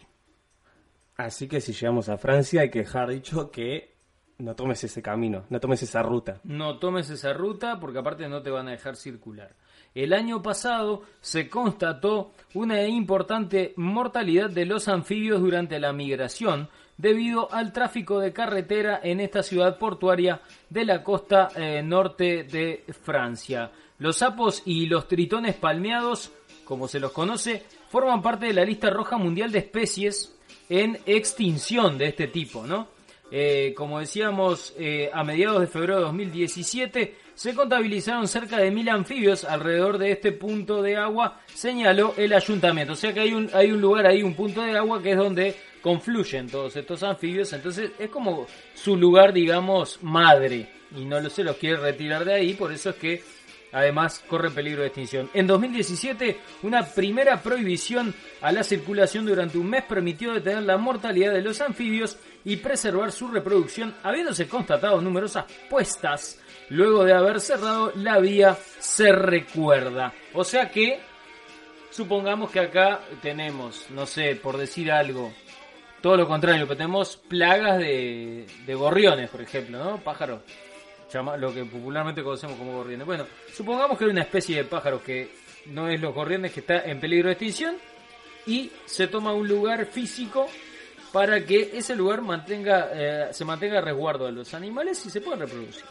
Así 1.16 1.48
que 1.48 1.60
si 1.60 1.72
llegamos 1.72 2.08
a 2.08 2.16
Francia 2.16 2.62
hay 2.62 2.70
que 2.70 2.80
dejar 2.80 3.10
dicho 3.10 3.50
que 3.50 3.92
no 4.38 4.56
tomes 4.56 4.82
ese 4.84 5.02
camino, 5.02 5.44
no 5.50 5.60
tomes 5.60 5.82
esa 5.82 6.02
ruta. 6.02 6.40
No 6.44 6.78
tomes 6.78 7.10
esa 7.10 7.32
ruta 7.32 7.78
porque 7.78 7.98
aparte 7.98 8.28
no 8.28 8.42
te 8.42 8.50
van 8.50 8.68
a 8.68 8.72
dejar 8.72 8.96
circular. 8.96 9.54
El 9.94 10.14
año 10.14 10.42
pasado 10.42 11.02
se 11.20 11.48
constató 11.48 12.32
una 12.54 12.86
importante 12.88 13.74
mortalidad 13.76 14.48
de 14.48 14.64
los 14.64 14.88
anfibios 14.88 15.40
durante 15.40 15.78
la 15.78 15.92
migración 15.92 16.68
debido 16.96 17.52
al 17.52 17.72
tráfico 17.72 18.18
de 18.18 18.32
carretera 18.32 19.00
en 19.02 19.20
esta 19.20 19.42
ciudad 19.42 19.78
portuaria 19.78 20.40
de 20.70 20.84
la 20.84 21.02
costa 21.02 21.48
eh, 21.54 21.82
norte 21.82 22.44
de 22.44 22.84
Francia. 23.02 23.70
Los 23.98 24.18
sapos 24.18 24.62
y 24.64 24.86
los 24.86 25.08
tritones 25.08 25.56
palmeados, 25.56 26.32
como 26.64 26.88
se 26.88 26.98
los 26.98 27.12
conoce, 27.12 27.62
forman 27.88 28.22
parte 28.22 28.46
de 28.46 28.54
la 28.54 28.64
lista 28.64 28.88
roja 28.90 29.18
mundial 29.18 29.52
de 29.52 29.58
especies 29.58 30.34
en 30.68 30.98
extinción 31.06 31.98
de 31.98 32.08
este 32.08 32.28
tipo, 32.28 32.66
¿no? 32.66 32.88
Eh, 33.34 33.72
como 33.74 33.98
decíamos, 33.98 34.74
eh, 34.78 35.10
a 35.10 35.24
mediados 35.24 35.60
de 35.60 35.66
febrero 35.66 35.96
de 35.96 36.02
2017 36.02 37.16
se 37.34 37.54
contabilizaron 37.54 38.28
cerca 38.28 38.58
de 38.58 38.70
mil 38.70 38.88
anfibios 38.90 39.44
alrededor 39.44 39.96
de 39.96 40.12
este 40.12 40.32
punto 40.32 40.82
de 40.82 40.96
agua, 40.96 41.40
señaló 41.54 42.12
el 42.18 42.34
ayuntamiento. 42.34 42.92
O 42.92 42.96
sea 42.96 43.14
que 43.14 43.20
hay 43.20 43.32
un, 43.32 43.48
hay 43.54 43.72
un 43.72 43.80
lugar 43.80 44.06
ahí, 44.06 44.22
un 44.22 44.34
punto 44.34 44.60
de 44.60 44.76
agua 44.76 45.02
que 45.02 45.12
es 45.12 45.16
donde 45.16 45.56
confluyen 45.80 46.46
todos 46.46 46.76
estos 46.76 47.02
anfibios. 47.02 47.52
Entonces 47.54 47.92
es 47.98 48.10
como 48.10 48.46
su 48.74 48.96
lugar, 48.96 49.32
digamos, 49.32 50.02
madre. 50.02 50.68
Y 50.94 51.06
no 51.06 51.28
se 51.30 51.42
los 51.42 51.56
quiere 51.56 51.78
retirar 51.78 52.26
de 52.26 52.34
ahí, 52.34 52.52
por 52.52 52.70
eso 52.70 52.90
es 52.90 52.96
que 52.96 53.22
además 53.72 54.22
corre 54.28 54.50
peligro 54.50 54.82
de 54.82 54.88
extinción. 54.88 55.30
En 55.34 55.46
2017, 55.46 56.38
una 56.62 56.84
primera 56.84 57.42
prohibición 57.42 58.14
a 58.40 58.52
la 58.52 58.62
circulación 58.62 59.26
durante 59.26 59.58
un 59.58 59.68
mes 59.68 59.82
permitió 59.84 60.32
detener 60.32 60.62
la 60.62 60.76
mortalidad 60.76 61.32
de 61.32 61.42
los 61.42 61.60
anfibios 61.60 62.18
y 62.44 62.56
preservar 62.56 63.12
su 63.12 63.28
reproducción, 63.28 63.94
habiéndose 64.02 64.48
constatado 64.48 65.00
numerosas 65.00 65.46
puestas 65.70 66.38
luego 66.68 67.04
de 67.04 67.12
haber 67.12 67.40
cerrado 67.40 67.92
la 67.96 68.18
vía 68.18 68.56
se 68.78 69.12
recuerda. 69.12 70.12
O 70.34 70.44
sea 70.44 70.70
que, 70.70 71.00
supongamos 71.90 72.50
que 72.50 72.60
acá 72.60 73.00
tenemos, 73.20 73.86
no 73.90 74.06
sé, 74.06 74.36
por 74.36 74.56
decir 74.56 74.90
algo, 74.90 75.32
todo 76.00 76.16
lo 76.16 76.26
contrario, 76.26 76.66
pero 76.66 76.76
tenemos 76.76 77.16
plagas 77.16 77.78
de, 77.78 78.46
de 78.66 78.74
gorriones, 78.74 79.30
por 79.30 79.40
ejemplo, 79.40 79.78
¿no? 79.78 79.98
Pájaros 79.98 80.40
llama- 81.12 81.36
lo 81.36 81.52
que 81.52 81.64
popularmente 81.64 82.22
conocemos 82.22 82.56
como 82.56 82.72
gorriones. 82.78 83.06
Bueno, 83.06 83.26
supongamos 83.54 83.98
que 83.98 84.04
hay 84.04 84.10
una 84.10 84.22
especie 84.22 84.56
de 84.56 84.64
pájaro 84.64 85.02
que 85.02 85.30
no 85.66 85.88
es 85.88 86.00
los 86.00 86.14
gorriones 86.14 86.52
que 86.52 86.60
está 86.60 86.82
en 86.84 86.98
peligro 87.00 87.28
de 87.28 87.32
extinción 87.34 87.76
y 88.46 88.70
se 88.86 89.06
toma 89.06 89.32
un 89.32 89.46
lugar 89.46 89.86
físico 89.86 90.46
para 91.12 91.44
que 91.44 91.70
ese 91.74 91.94
lugar 91.94 92.22
mantenga 92.22 92.88
eh, 92.92 93.28
se 93.32 93.44
mantenga 93.44 93.80
resguardo 93.80 94.26
de 94.26 94.32
los 94.32 94.52
animales 94.54 95.04
y 95.06 95.10
se 95.10 95.20
pueda 95.20 95.36
reproducir. 95.36 95.84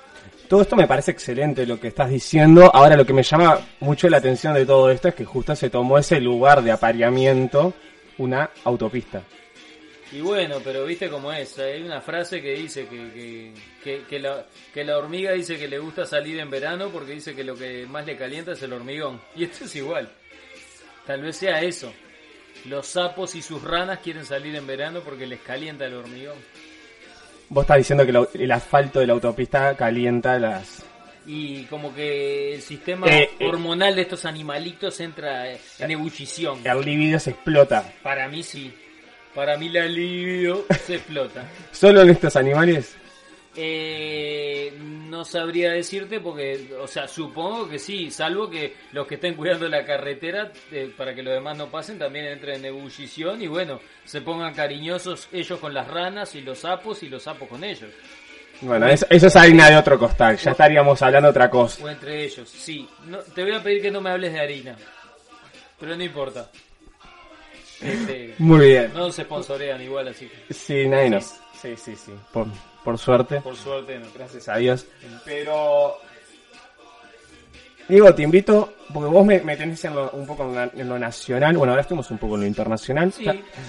Todo 0.49 0.61
esto 0.63 0.75
me 0.75 0.87
parece 0.87 1.11
excelente 1.11 1.65
lo 1.65 1.79
que 1.79 1.87
estás 1.89 2.09
diciendo. 2.09 2.69
Ahora 2.73 2.95
lo 2.97 3.05
que 3.05 3.13
me 3.13 3.23
llama 3.23 3.59
mucho 3.79 4.09
la 4.09 4.17
atención 4.17 4.53
de 4.53 4.65
todo 4.65 4.89
esto 4.91 5.07
es 5.07 5.15
que 5.15 5.23
justo 5.23 5.55
se 5.55 5.69
tomó 5.69 5.97
ese 5.97 6.19
lugar 6.19 6.61
de 6.61 6.71
apareamiento, 6.71 7.73
una 8.17 8.49
autopista. 8.65 9.21
Y 10.13 10.19
bueno, 10.19 10.57
pero 10.63 10.85
viste 10.85 11.09
cómo 11.09 11.31
es, 11.31 11.57
hay 11.57 11.83
una 11.83 12.01
frase 12.01 12.41
que 12.41 12.51
dice 12.53 12.85
que, 12.87 12.97
que, 13.13 13.53
que, 13.83 14.03
que 14.09 14.19
la, 14.19 14.45
que 14.73 14.83
la 14.83 14.97
hormiga 14.97 15.31
dice 15.31 15.57
que 15.57 15.69
le 15.69 15.79
gusta 15.79 16.05
salir 16.05 16.37
en 16.39 16.49
verano 16.49 16.89
porque 16.89 17.13
dice 17.13 17.33
que 17.33 17.45
lo 17.45 17.55
que 17.55 17.85
más 17.87 18.05
le 18.05 18.17
calienta 18.17 18.51
es 18.51 18.61
el 18.61 18.73
hormigón. 18.73 19.21
Y 19.35 19.45
esto 19.45 19.65
es 19.65 19.75
igual. 19.75 20.09
Tal 21.05 21.21
vez 21.21 21.37
sea 21.37 21.61
eso. 21.61 21.93
Los 22.65 22.87
sapos 22.87 23.35
y 23.35 23.41
sus 23.41 23.63
ranas 23.63 23.99
quieren 24.03 24.25
salir 24.25 24.53
en 24.55 24.67
verano 24.67 24.99
porque 24.99 25.25
les 25.25 25.39
calienta 25.39 25.85
el 25.85 25.93
hormigón. 25.95 26.37
Vos 27.49 27.63
estás 27.63 27.77
diciendo 27.77 28.05
que 28.05 28.11
lo- 28.11 28.29
el 28.33 28.51
asfalto 28.51 28.99
de 28.99 29.07
la 29.07 29.13
autopista 29.13 29.75
calienta 29.75 30.37
las... 30.39 30.83
Y 31.25 31.63
como 31.65 31.93
que 31.93 32.55
el 32.55 32.61
sistema 32.61 33.07
Eh, 33.07 33.29
eh. 33.39 33.47
hormonal 33.47 33.95
de 33.95 34.01
estos 34.01 34.25
animalitos 34.25 34.99
entra 34.99 35.51
en 35.53 35.91
ebullición. 35.91 36.59
El 36.65 36.81
libido 36.81 37.19
se 37.19 37.29
explota. 37.31 37.93
Para 38.03 38.27
mí 38.27 38.41
sí. 38.43 38.73
Para 39.33 39.57
mí 39.57 39.69
la 39.69 39.85
libido 39.85 40.65
se 40.85 40.95
explota. 40.95 41.45
Solo 41.71 42.01
en 42.01 42.09
estos 42.09 42.35
animales. 42.35 42.97
Eh, 43.55 44.73
no 44.79 45.25
sabría 45.25 45.71
decirte 45.71 46.21
porque, 46.21 46.73
o 46.79 46.87
sea, 46.87 47.05
supongo 47.07 47.67
que 47.67 47.79
sí, 47.79 48.09
salvo 48.09 48.49
que 48.49 48.75
los 48.93 49.05
que 49.05 49.15
estén 49.15 49.33
cuidando 49.33 49.67
la 49.67 49.83
carretera 49.83 50.53
eh, 50.71 50.89
para 50.95 51.13
que 51.13 51.21
los 51.21 51.33
demás 51.33 51.57
no 51.57 51.69
pasen 51.69 51.99
también 51.99 52.27
entren 52.27 52.59
en 52.59 52.65
ebullición 52.65 53.41
y 53.41 53.47
bueno, 53.47 53.81
se 54.05 54.21
pongan 54.21 54.53
cariñosos 54.53 55.27
ellos 55.33 55.59
con 55.59 55.73
las 55.73 55.85
ranas 55.87 56.33
y 56.35 56.41
los 56.41 56.59
sapos 56.59 57.03
y 57.03 57.09
los 57.09 57.23
sapos 57.23 57.49
con 57.49 57.63
ellos. 57.63 57.91
Bueno, 58.61 58.87
eso, 58.87 59.05
eso 59.09 59.27
es 59.27 59.35
harina 59.35 59.69
de 59.69 59.75
otro 59.75 59.99
costal. 59.99 60.37
Ya 60.37 60.51
estaríamos 60.51 61.01
hablando 61.01 61.29
otra 61.29 61.49
cosa. 61.49 61.83
O 61.83 61.89
entre 61.89 62.23
ellos, 62.23 62.47
sí. 62.47 62.87
No, 63.05 63.17
te 63.17 63.43
voy 63.43 63.53
a 63.53 63.61
pedir 63.61 63.81
que 63.81 63.91
no 63.91 63.99
me 63.99 64.11
hables 64.11 64.31
de 64.31 64.39
harina, 64.39 64.77
pero 65.77 65.97
no 65.97 66.03
importa. 66.03 66.49
Este, 67.81 68.35
Muy 68.37 68.67
bien. 68.67 68.91
no 68.93 69.11
se 69.11 69.23
sponsorean 69.23 69.81
igual, 69.81 70.07
así 70.09 70.27
que 70.27 70.53
Sí, 70.53 70.87
nadie 70.87 71.09
nos... 71.09 71.35
Sí, 71.59 71.75
sí, 71.77 71.95
sí. 71.95 72.11
Por, 72.31 72.47
por 72.83 72.97
suerte. 72.97 73.41
por 73.41 73.55
suerte 73.55 73.97
no. 73.99 74.07
Gracias 74.15 74.47
a 74.49 74.57
Dios. 74.57 74.85
Pero... 75.25 75.95
Digo, 77.87 78.13
te 78.15 78.21
invito, 78.23 78.73
porque 78.93 79.09
vos 79.09 79.25
me, 79.25 79.41
me 79.41 79.57
tenés 79.57 79.83
en 79.83 79.95
lo- 79.95 80.11
un 80.11 80.25
poco 80.25 80.43
en, 80.43 80.55
la- 80.55 80.71
en 80.73 80.87
lo 80.87 80.97
nacional, 80.97 81.57
bueno, 81.57 81.73
ahora 81.73 81.81
estamos 81.81 82.09
un 82.09 82.17
poco 82.17 82.35
en 82.35 82.41
lo 82.41 82.47
internacional. 82.47 83.11
Sí. 83.11 83.25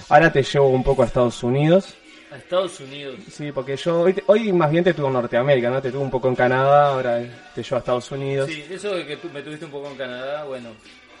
Ahora 0.09 0.31
te 0.31 0.41
llevo 0.43 0.69
un 0.69 0.83
poco 0.83 1.03
a 1.03 1.05
Estados 1.07 1.43
Unidos. 1.43 1.95
A 2.31 2.37
Estados 2.37 2.79
Unidos. 2.79 3.15
Sí, 3.29 3.51
porque 3.51 3.75
yo 3.75 4.01
hoy, 4.01 4.13
te- 4.13 4.23
hoy 4.27 4.53
más 4.53 4.71
bien 4.71 4.83
te 4.83 4.93
tuve 4.93 5.07
en 5.07 5.13
Norteamérica, 5.13 5.69
¿no? 5.69 5.81
Te 5.81 5.91
tuve 5.91 6.01
un 6.03 6.11
poco 6.11 6.29
en 6.29 6.35
Canadá, 6.35 6.89
ahora 6.89 7.19
te 7.53 7.61
llevo 7.63 7.75
a 7.75 7.79
Estados 7.79 8.11
Unidos. 8.11 8.49
Sí, 8.49 8.63
eso 8.69 8.95
de 8.95 9.05
que 9.05 9.17
tú 9.17 9.29
me 9.29 9.41
tuviste 9.41 9.65
un 9.65 9.71
poco 9.71 9.89
en 9.89 9.97
Canadá, 9.97 10.43
bueno, 10.45 10.69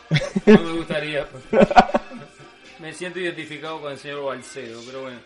no 0.45 0.59
me 0.61 0.71
gustaría. 0.73 1.27
Me 2.83 2.91
siento 2.91 3.17
identificado 3.17 3.79
con 3.79 3.93
el 3.93 3.97
señor 3.97 4.25
Balcedo, 4.25 4.81
pero 4.85 5.03
bueno. 5.03 5.17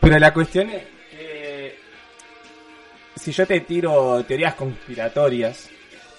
Pero 0.00 0.18
la 0.20 0.32
cuestión 0.32 0.70
es 0.70 0.84
que 1.10 1.76
si 3.16 3.32
yo 3.32 3.44
te 3.48 3.58
tiro 3.62 4.24
teorías 4.24 4.54
conspiratorias 4.54 5.68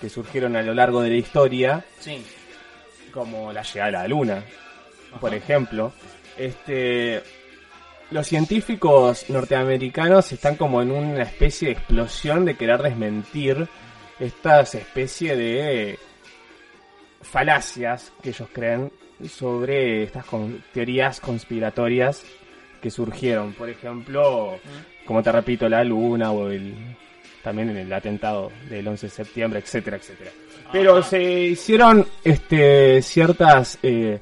que 0.02 0.10
surgieron 0.10 0.58
a 0.58 0.62
lo 0.62 0.74
largo 0.74 1.02
de 1.02 1.12
la 1.12 1.16
historia, 1.16 1.86
Sí, 1.98 2.22
como 3.14 3.54
la 3.54 3.64
llegada 3.64 3.88
a 3.88 4.02
la 4.04 4.08
luna, 4.10 4.44
por 5.22 5.34
ejemplo, 5.34 5.94
este 6.38 7.24
los 8.12 8.28
científicos 8.28 9.30
norteamericanos 9.30 10.30
están 10.34 10.58
como 10.58 10.82
en 10.82 10.92
una 10.92 11.24
especie 11.24 11.70
de 11.70 11.76
explosión 11.76 12.44
de 12.44 12.58
querer 12.58 12.82
desmentir 12.82 13.66
estas 14.20 14.76
especie 14.76 15.38
de 15.38 15.98
falacias 17.22 18.12
que 18.22 18.32
ellos 18.32 18.50
creen 18.52 18.92
sobre 19.28 20.04
estas 20.04 20.26
con- 20.26 20.64
teorías 20.74 21.20
conspiratorias 21.20 22.24
que 22.82 22.90
surgieron. 22.92 23.54
Por 23.54 23.70
ejemplo, 23.70 24.58
como 25.06 25.24
te 25.24 25.32
repito, 25.32 25.68
la 25.70 25.84
luna 25.84 26.32
o 26.32 26.50
el 26.50 26.74
también 27.44 27.70
en 27.72 27.78
el 27.78 27.92
atentado 27.94 28.52
del 28.70 28.88
11 28.88 29.08
de 29.08 29.10
septiembre, 29.12 29.60
etcétera, 29.60 29.98
etcétera. 29.98 30.32
Pero 30.72 31.04
se 31.04 31.22
hicieron 31.22 32.06
este, 32.24 33.02
ciertas 33.02 33.78
eh, 33.84 34.20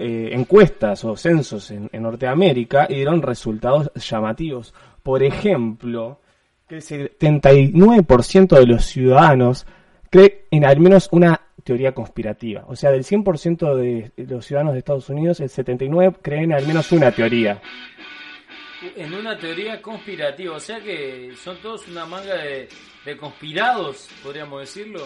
eh, 0.00 0.28
encuestas 0.32 1.04
o 1.04 1.16
censos 1.16 1.70
en, 1.70 1.88
en 1.92 2.02
Norteamérica 2.02 2.86
y 2.88 2.94
dieron 2.94 3.20
resultados 3.22 3.90
llamativos. 3.94 4.72
Por 5.02 5.22
ejemplo, 5.22 6.20
que 6.66 6.76
el 6.76 6.82
79% 6.82 8.58
de 8.58 8.66
los 8.66 8.84
ciudadanos 8.86 9.66
cree 10.10 10.46
en 10.50 10.64
al 10.64 10.80
menos 10.80 11.08
una 11.12 11.40
teoría 11.66 11.92
conspirativa. 11.92 12.64
O 12.68 12.76
sea, 12.76 12.92
del 12.92 13.04
100% 13.04 13.74
de 13.74 14.12
los 14.24 14.46
ciudadanos 14.46 14.74
de 14.74 14.78
Estados 14.78 15.08
Unidos, 15.10 15.40
el 15.40 15.50
79% 15.50 16.18
creen 16.22 16.44
en 16.44 16.52
al 16.52 16.66
menos 16.66 16.92
una 16.92 17.10
teoría. 17.10 17.60
en 18.94 19.12
una 19.12 19.36
teoría 19.36 19.82
conspirativa, 19.82 20.54
o 20.54 20.60
sea 20.60 20.80
que 20.80 21.32
son 21.42 21.56
todos 21.58 21.88
una 21.88 22.06
manga 22.06 22.36
de, 22.36 22.68
de 23.04 23.16
conspirados, 23.16 24.08
podríamos 24.22 24.60
decirlo. 24.60 25.02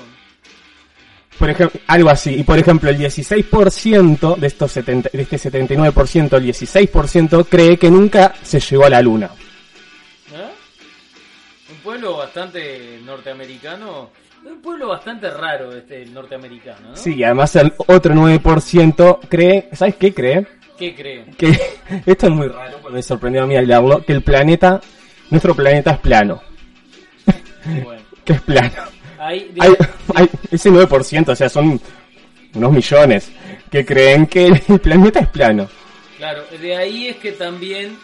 Por 1.38 1.49
ejemplo, 1.49 1.81
algo 1.87 2.11
así. 2.11 2.35
Y 2.35 2.42
por 2.42 2.59
ejemplo, 2.59 2.90
el 2.90 2.99
16% 2.99 4.37
de 4.37 4.46
estos 4.46 4.73
70, 4.73 5.11
de 5.14 5.23
este 5.23 5.37
79%, 5.38 6.37
el 6.37 6.44
16% 6.44 7.46
cree 7.49 7.79
que 7.79 7.90
nunca 7.90 8.35
se 8.42 8.61
llegó 8.61 8.85
a 8.85 8.90
la 8.90 9.01
luna. 9.01 9.31
¿Eh? 10.35 10.51
Un 11.70 11.79
pueblo 11.79 12.18
bastante 12.18 13.01
norteamericano, 13.03 14.11
un 14.44 14.61
pueblo 14.62 14.88
bastante 14.88 15.31
raro 15.31 15.72
este 15.72 16.03
el 16.03 16.12
norteamericano, 16.14 16.90
¿no? 16.90 16.96
Sí, 16.96 17.14
y 17.14 17.24
además 17.24 17.55
el 17.57 17.72
otro 17.87 18.14
9% 18.14 19.18
cree, 19.29 19.68
¿sabes 19.72 19.96
qué 19.96 20.12
cree? 20.14 20.46
¿Qué 20.79 20.94
cree? 20.94 21.24
Que 21.37 21.48
esto 22.07 22.26
es 22.26 22.33
muy 22.33 22.48
raro, 22.48 22.79
porque 22.81 22.94
me 22.96 23.03
sorprendió 23.03 23.42
a 23.42 23.46
mí 23.46 23.57
al 23.57 23.66
leerlo, 23.66 24.05
que 24.05 24.12
el 24.12 24.22
planeta, 24.22 24.81
nuestro 25.31 25.55
planeta 25.55 25.92
es 25.92 25.98
plano. 25.98 26.42
Bueno, 27.85 28.03
Que 28.24 28.35
es 28.35 28.40
plano. 28.42 28.72
ahí, 29.18 29.50
Hay, 29.59 29.74
hay 30.14 30.31
ese 30.50 30.70
9%, 30.70 31.29
o 31.29 31.37
sea, 31.37 31.48
son 31.48 31.81
unos 32.55 32.72
millones 32.72 33.31
que 33.70 33.85
creen 33.85 34.26
que 34.26 34.46
el 34.46 34.61
planeta 34.81 35.20
es 35.20 35.29
plano. 35.29 35.68
Claro, 36.16 36.42
de 36.61 36.76
ahí 36.76 37.09
es 37.09 37.16
que 37.16 37.33
también 37.33 37.96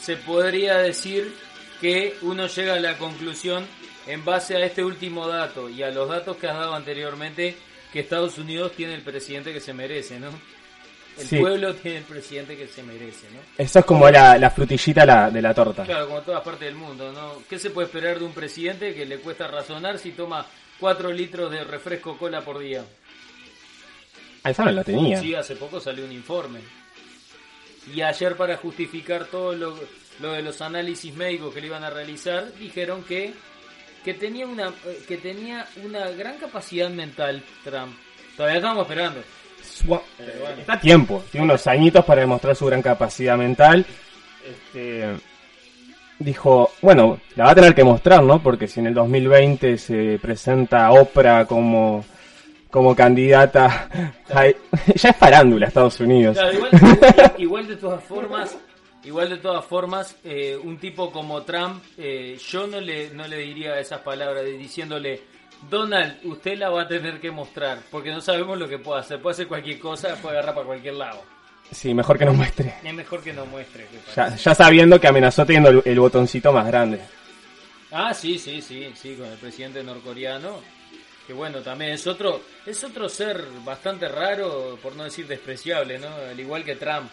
se 0.00 0.16
podría 0.16 0.78
decir 0.78 1.34
que 1.80 2.16
uno 2.22 2.46
llega 2.46 2.74
a 2.74 2.80
la 2.80 2.96
conclusión 2.96 3.64
en 4.08 4.24
base 4.24 4.56
a 4.56 4.64
este 4.64 4.82
último 4.84 5.26
dato 5.28 5.68
y 5.68 5.82
a 5.82 5.90
los 5.90 6.08
datos 6.08 6.36
que 6.36 6.48
has 6.48 6.56
dado 6.56 6.74
anteriormente 6.74 7.56
que 7.92 8.00
Estados 8.00 8.38
Unidos 8.38 8.72
tiene 8.72 8.94
el 8.94 9.02
presidente 9.02 9.52
que 9.52 9.60
se 9.60 9.72
merece, 9.72 10.18
¿no? 10.18 10.28
El 11.18 11.26
Sí. 11.26 11.38
pueblo 11.38 11.74
tiene 11.74 11.98
el 11.98 12.04
presidente 12.04 12.56
que 12.56 12.68
se 12.68 12.82
merece, 12.82 13.26
¿no? 13.32 13.40
Eso 13.56 13.78
es 13.80 13.84
como 13.84 14.08
la, 14.08 14.38
la 14.38 14.50
frutillita 14.50 15.04
la- 15.04 15.30
de 15.30 15.42
la 15.42 15.52
torta. 15.52 15.84
Claro, 15.84 16.06
como 16.06 16.20
todas 16.22 16.42
partes 16.42 16.60
del 16.66 16.74
mundo, 16.76 17.12
¿no? 17.12 17.42
¿Qué 17.48 17.58
se 17.58 17.70
puede 17.70 17.86
esperar 17.86 18.18
de 18.18 18.24
un 18.24 18.32
presidente 18.32 18.94
que 18.94 19.04
le 19.04 19.18
cuesta 19.18 19.46
razonar 19.48 19.98
si 19.98 20.12
toma 20.12 20.46
4 20.78 21.10
litros 21.12 21.50
de 21.50 21.64
refresco 21.64 22.16
cola 22.16 22.40
por 22.42 22.58
día? 22.60 22.84
Ah, 24.44 24.50
esa 24.50 24.64
no 24.64 24.70
la 24.70 24.84
tenía. 24.84 25.20
Sí, 25.20 25.34
hace 25.34 25.56
poco 25.56 25.80
salió 25.80 26.04
un 26.04 26.12
informe. 26.12 26.60
Y 27.92 28.00
ayer 28.02 28.36
para 28.36 28.56
justificar 28.56 29.24
todo 29.26 29.54
lo, 29.54 29.76
lo 30.20 30.32
de 30.32 30.42
los 30.42 30.60
análisis 30.60 31.12
médicos 31.14 31.52
que 31.52 31.60
le 31.60 31.66
iban 31.66 31.82
a 31.82 31.90
realizar, 31.90 32.52
dijeron 32.54 33.02
que 33.02 33.32
que 34.04 34.14
tenía 34.14 34.46
una 34.46 34.68
eh, 34.86 35.00
que 35.06 35.16
tenía 35.18 35.66
una 35.84 36.08
gran 36.10 36.36
capacidad 36.38 36.88
mental 36.90 37.42
Trump. 37.64 37.94
Todavía 38.36 38.58
estamos 38.58 38.82
esperando. 38.82 39.20
Sua- 39.62 40.02
Está 40.58 40.74
a 40.74 40.80
tiempo, 40.80 41.22
tiene 41.30 41.44
unos 41.44 41.66
añitos 41.66 42.04
para 42.04 42.20
demostrar 42.22 42.54
su 42.56 42.66
gran 42.66 42.80
capacidad 42.82 43.36
mental. 43.36 43.84
Este, 44.48 45.04
dijo, 46.18 46.72
bueno, 46.80 47.20
la 47.36 47.44
va 47.44 47.50
a 47.50 47.54
tener 47.54 47.74
que 47.74 47.84
mostrar, 47.84 48.22
¿no? 48.22 48.42
Porque 48.42 48.66
si 48.66 48.80
en 48.80 48.86
el 48.88 48.94
2020 48.94 49.76
se 49.78 50.18
presenta 50.20 50.90
Oprah 50.92 51.44
como, 51.46 52.04
como 52.70 52.94
candidata, 52.96 53.88
a- 54.30 54.46
ya 54.94 55.08
es 55.10 55.16
farándula 55.16 55.66
Estados 55.66 56.00
Unidos. 56.00 56.36
Claro, 56.38 56.52
igual, 56.56 56.70
igual- 56.72 57.34
igual 57.38 57.66
de 57.68 57.76
todas 57.76 58.02
formas, 58.04 58.56
igual 59.08 59.28
de 59.30 59.38
todas 59.38 59.64
formas, 59.64 60.16
eh, 60.24 60.56
un 60.62 60.78
tipo 60.78 61.10
como 61.10 61.42
Trump, 61.42 61.82
eh, 61.96 62.38
yo 62.48 62.66
no 62.66 62.80
le 62.80 63.10
no 63.10 63.26
le 63.26 63.38
diría 63.38 63.78
esas 63.80 64.00
palabras 64.02 64.44
de- 64.44 64.56
diciéndole 64.56 65.20
Donald, 65.68 66.18
usted 66.24 66.56
la 66.56 66.70
va 66.70 66.82
a 66.82 66.88
tener 66.88 67.20
que 67.20 67.30
mostrar, 67.32 67.80
porque 67.90 68.10
no 68.10 68.20
sabemos 68.20 68.56
lo 68.58 68.68
que 68.68 68.78
puede 68.78 69.00
hacer. 69.00 69.20
Puede 69.20 69.32
hacer 69.34 69.48
cualquier 69.48 69.80
cosa, 69.80 70.14
puede 70.22 70.36
agarrar 70.36 70.54
para 70.54 70.66
cualquier 70.66 70.94
lado. 70.94 71.20
Sí, 71.72 71.92
mejor 71.92 72.16
que 72.18 72.24
nos 72.24 72.36
muestre. 72.36 72.74
Es 72.84 72.94
mejor 72.94 73.22
que 73.22 73.32
no 73.32 73.44
muestre. 73.44 73.86
Ya, 74.14 74.34
ya 74.36 74.54
sabiendo 74.54 75.00
que 75.00 75.08
amenazó 75.08 75.44
teniendo 75.44 75.68
el, 75.70 75.82
el 75.84 75.98
botoncito 76.00 76.52
más 76.52 76.66
grande. 76.66 77.00
Ah, 77.90 78.14
sí, 78.14 78.38
sí, 78.38 78.62
sí, 78.62 78.92
sí, 78.94 79.16
con 79.16 79.26
el 79.26 79.36
presidente 79.38 79.82
norcoreano. 79.82 80.60
Que 81.26 81.32
bueno, 81.34 81.60
también 81.60 81.90
es 81.92 82.06
otro, 82.06 82.40
es 82.64 82.82
otro 82.84 83.08
ser 83.08 83.44
bastante 83.64 84.08
raro, 84.08 84.78
por 84.82 84.94
no 84.96 85.04
decir 85.04 85.26
despreciable, 85.26 85.98
¿no? 85.98 86.08
Al 86.30 86.38
igual 86.38 86.64
que 86.64 86.76
Trump. 86.76 87.10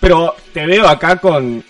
Pero 0.00 0.34
te 0.52 0.66
veo 0.66 0.86
acá 0.88 1.16
con, 1.18 1.62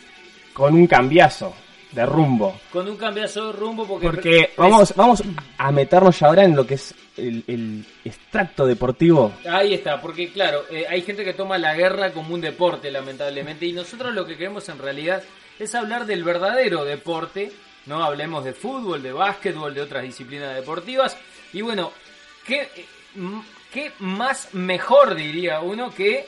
con 0.52 0.74
un 0.74 0.86
cambiazo 0.86 1.54
de 1.92 2.04
rumbo. 2.04 2.60
Con 2.70 2.88
un 2.88 2.96
cambiazo 2.96 3.46
de 3.46 3.52
rumbo 3.52 3.86
porque... 3.86 4.06
Porque 4.06 4.50
vamos, 4.56 4.92
vamos 4.94 5.22
a 5.56 5.72
meternos 5.72 6.18
ya 6.18 6.26
ahora 6.28 6.44
en 6.44 6.54
lo 6.54 6.66
que 6.66 6.74
es 6.74 6.94
el, 7.16 7.42
el 7.46 7.84
extracto 8.04 8.66
deportivo. 8.66 9.32
Ahí 9.50 9.74
está, 9.74 10.00
porque 10.00 10.30
claro, 10.30 10.64
eh, 10.70 10.84
hay 10.88 11.02
gente 11.02 11.24
que 11.24 11.32
toma 11.32 11.58
la 11.58 11.74
guerra 11.74 12.12
como 12.12 12.34
un 12.34 12.40
deporte, 12.40 12.90
lamentablemente, 12.90 13.66
y 13.66 13.72
nosotros 13.72 14.14
lo 14.14 14.26
que 14.26 14.36
queremos 14.36 14.68
en 14.68 14.78
realidad 14.78 15.22
es 15.58 15.74
hablar 15.74 16.04
del 16.04 16.22
verdadero 16.22 16.84
deporte, 16.84 17.50
¿no? 17.86 18.04
Hablemos 18.04 18.44
de 18.44 18.52
fútbol, 18.52 19.02
de 19.02 19.12
básquetbol, 19.12 19.74
de 19.74 19.80
otras 19.80 20.02
disciplinas 20.02 20.54
deportivas, 20.54 21.16
y 21.52 21.62
bueno, 21.62 21.92
¿qué, 22.46 22.68
eh, 22.76 22.86
qué 23.72 23.92
más 24.00 24.52
mejor 24.52 25.14
diría 25.14 25.60
uno 25.60 25.90
que 25.94 26.26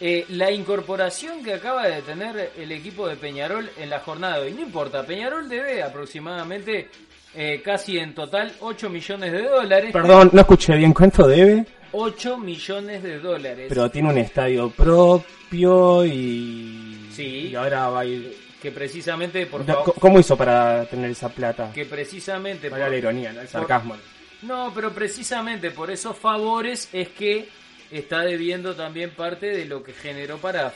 eh, 0.00 0.24
la 0.30 0.50
incorporación 0.50 1.42
que 1.44 1.54
acaba 1.54 1.86
de 1.88 2.02
tener 2.02 2.52
el 2.56 2.72
equipo 2.72 3.06
de 3.08 3.16
Peñarol 3.16 3.68
en 3.78 3.90
la 3.90 4.00
jornada 4.00 4.38
de 4.40 4.46
hoy? 4.46 4.52
No 4.54 4.62
importa, 4.62 5.04
Peñarol 5.04 5.48
debe 5.48 5.82
aproximadamente... 5.82 6.88
eh, 7.34 7.60
casi 7.64 7.96
en 7.98 8.12
total 8.14 8.52
8 8.60 8.90
millones 8.90 9.30
de 9.32 9.42
dólares. 9.42 9.92
Perdón, 9.92 10.30
no 10.32 10.40
escuché 10.40 10.74
bien 10.76 10.92
cuánto 10.92 11.28
debe, 11.28 11.64
8 11.92 12.36
millones 12.38 13.02
de 13.04 13.18
dólares. 13.20 13.66
pero 13.68 13.88
tiene 13.90 14.08
un 14.10 14.18
estadio 14.18 14.68
propio 14.70 16.04
y... 16.04 17.08
Sí. 17.12 17.48
Y 17.50 17.54
ahora 17.54 17.88
va 17.88 18.00
a 18.00 18.04
ir... 18.04 18.36
que 18.62 18.70
precisamente, 18.72 19.46
por 19.46 19.64
favor, 19.64 19.94
¿Cómo 19.98 20.18
hizo 20.18 20.36
para 20.36 20.84
tener 20.86 21.10
esa 21.10 21.28
plata? 21.28 21.70
que 21.72 21.84
precisamente, 21.84 22.68
por- 22.70 22.78
la 22.78 22.96
ironía, 22.96 23.32
¿no? 23.32 23.40
el 23.40 23.46
por- 23.46 23.60
sarcasmo. 23.60 23.96
no, 24.42 24.72
pero 24.74 24.90
precisamente 24.92 25.70
por 25.70 25.90
esos 25.90 26.16
favores 26.16 26.88
es 26.92 27.08
que 27.10 27.48
está 27.90 28.20
debiendo 28.20 28.74
también 28.74 29.10
parte 29.10 29.46
de 29.46 29.64
lo 29.64 29.82
que 29.82 29.92
generó 29.92 30.38
para, 30.38 30.72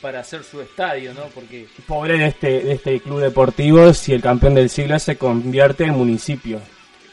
para 0.00 0.20
hacer 0.20 0.44
su 0.44 0.60
estadio, 0.60 1.14
¿no? 1.14 1.24
Porque, 1.34 1.66
Pobre 1.86 2.18
de 2.18 2.26
este, 2.26 2.60
de 2.60 2.72
este 2.72 3.00
club 3.00 3.20
deportivo 3.20 3.92
si 3.94 4.12
el 4.12 4.20
campeón 4.22 4.54
del 4.54 4.68
siglo 4.68 4.98
se 4.98 5.16
convierte 5.16 5.84
en 5.84 5.90
municipio. 5.90 6.60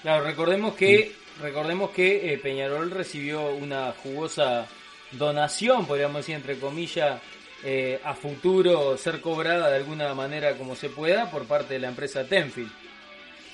claro, 0.01 0.23
recordemos 0.25 0.75
que, 0.75 1.13
recordemos 1.41 1.91
que 1.91 2.33
eh, 2.33 2.37
Peñarol 2.37 2.91
recibió 2.91 3.49
una 3.55 3.93
jugosa 4.03 4.67
donación, 5.11 5.85
podríamos 5.85 6.17
decir, 6.17 6.35
entre 6.35 6.57
comillas, 6.59 7.21
eh, 7.63 7.99
a 8.03 8.13
futuro 8.13 8.97
ser 8.97 9.21
cobrada 9.21 9.69
de 9.69 9.77
alguna 9.77 10.13
manera 10.13 10.55
como 10.57 10.75
se 10.75 10.89
pueda 10.89 11.31
por 11.31 11.45
parte 11.45 11.75
de 11.75 11.79
la 11.79 11.87
empresa 11.87 12.23
Tenfield. 12.25 12.71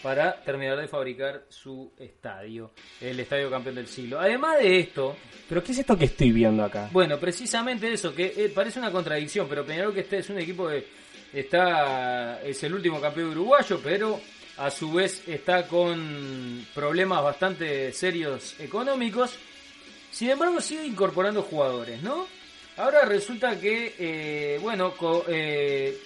Para 0.04 0.40
terminar 0.44 0.78
de 0.80 0.88
fabricar 0.88 1.46
su 1.50 1.92
estadio, 1.98 2.72
el 3.02 3.20
estadio 3.20 3.50
campeón 3.50 3.76
del 3.76 3.88
siglo. 3.88 4.20
Además 4.20 4.60
de 4.60 4.80
esto, 4.80 5.16
¿Pero 5.50 5.64
qué 5.64 5.72
es 5.72 5.80
esto 5.80 5.98
que 5.98 6.06
estoy 6.06 6.32
viendo 6.32 6.64
acá? 6.64 6.90
bueno, 6.92 7.18
precisamente 7.18 7.92
eso, 7.92 8.14
que 8.14 8.26
eh, 8.38 8.50
parece 8.54 8.80
una 8.80 8.92
contradicción, 8.92 9.48
pero 9.50 9.66
Peñarol 9.66 9.94
que 9.94 10.02
este 10.02 10.18
es 10.20 10.30
un 10.30 10.40
equipo 10.40 10.68
que 10.68 10.86
está 11.34 12.42
es 12.44 12.62
el 12.64 12.74
último 12.74 13.00
campeón 13.02 13.30
uruguayo, 13.30 13.80
pero 13.84 14.20
a 14.58 14.70
su 14.70 14.92
vez 14.94 15.28
está 15.28 15.68
con 15.68 16.66
problemas 16.76 17.24
bastante 17.24 17.92
serios 17.92 18.60
económicos. 18.60 19.36
Sin 20.12 20.30
embargo, 20.30 20.62
sigue 20.62 20.86
incorporando 20.86 21.42
jugadores, 21.42 22.04
¿no? 22.04 22.28
Ahora 22.78 23.06
resulta 23.06 23.60
que, 23.60 23.96
eh, 23.98 24.60
bueno, 24.62 24.94
co- 24.96 25.26
eh, 25.28 25.98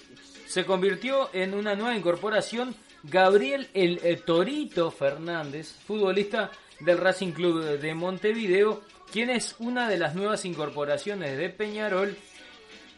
se 0.46 0.64
convirtió 0.66 1.30
en 1.34 1.54
una 1.54 1.76
nueva 1.76 1.96
incorporación 1.96 2.74
Gabriel 3.04 3.68
el, 3.74 4.00
eh, 4.04 4.18
Torito 4.26 4.92
Fernández, 4.92 5.74
futbolista 5.86 6.52
del 6.80 6.98
Racing 6.98 7.32
Club 7.32 7.80
de 7.80 7.94
Montevideo, 7.94 8.82
quien 9.12 9.30
es 9.30 9.56
una 9.60 9.90
de 9.90 9.98
las 9.98 10.16
nuevas 10.16 10.46
incorporaciones 10.46 11.38
de 11.38 11.50
Peñarol. 11.50 12.18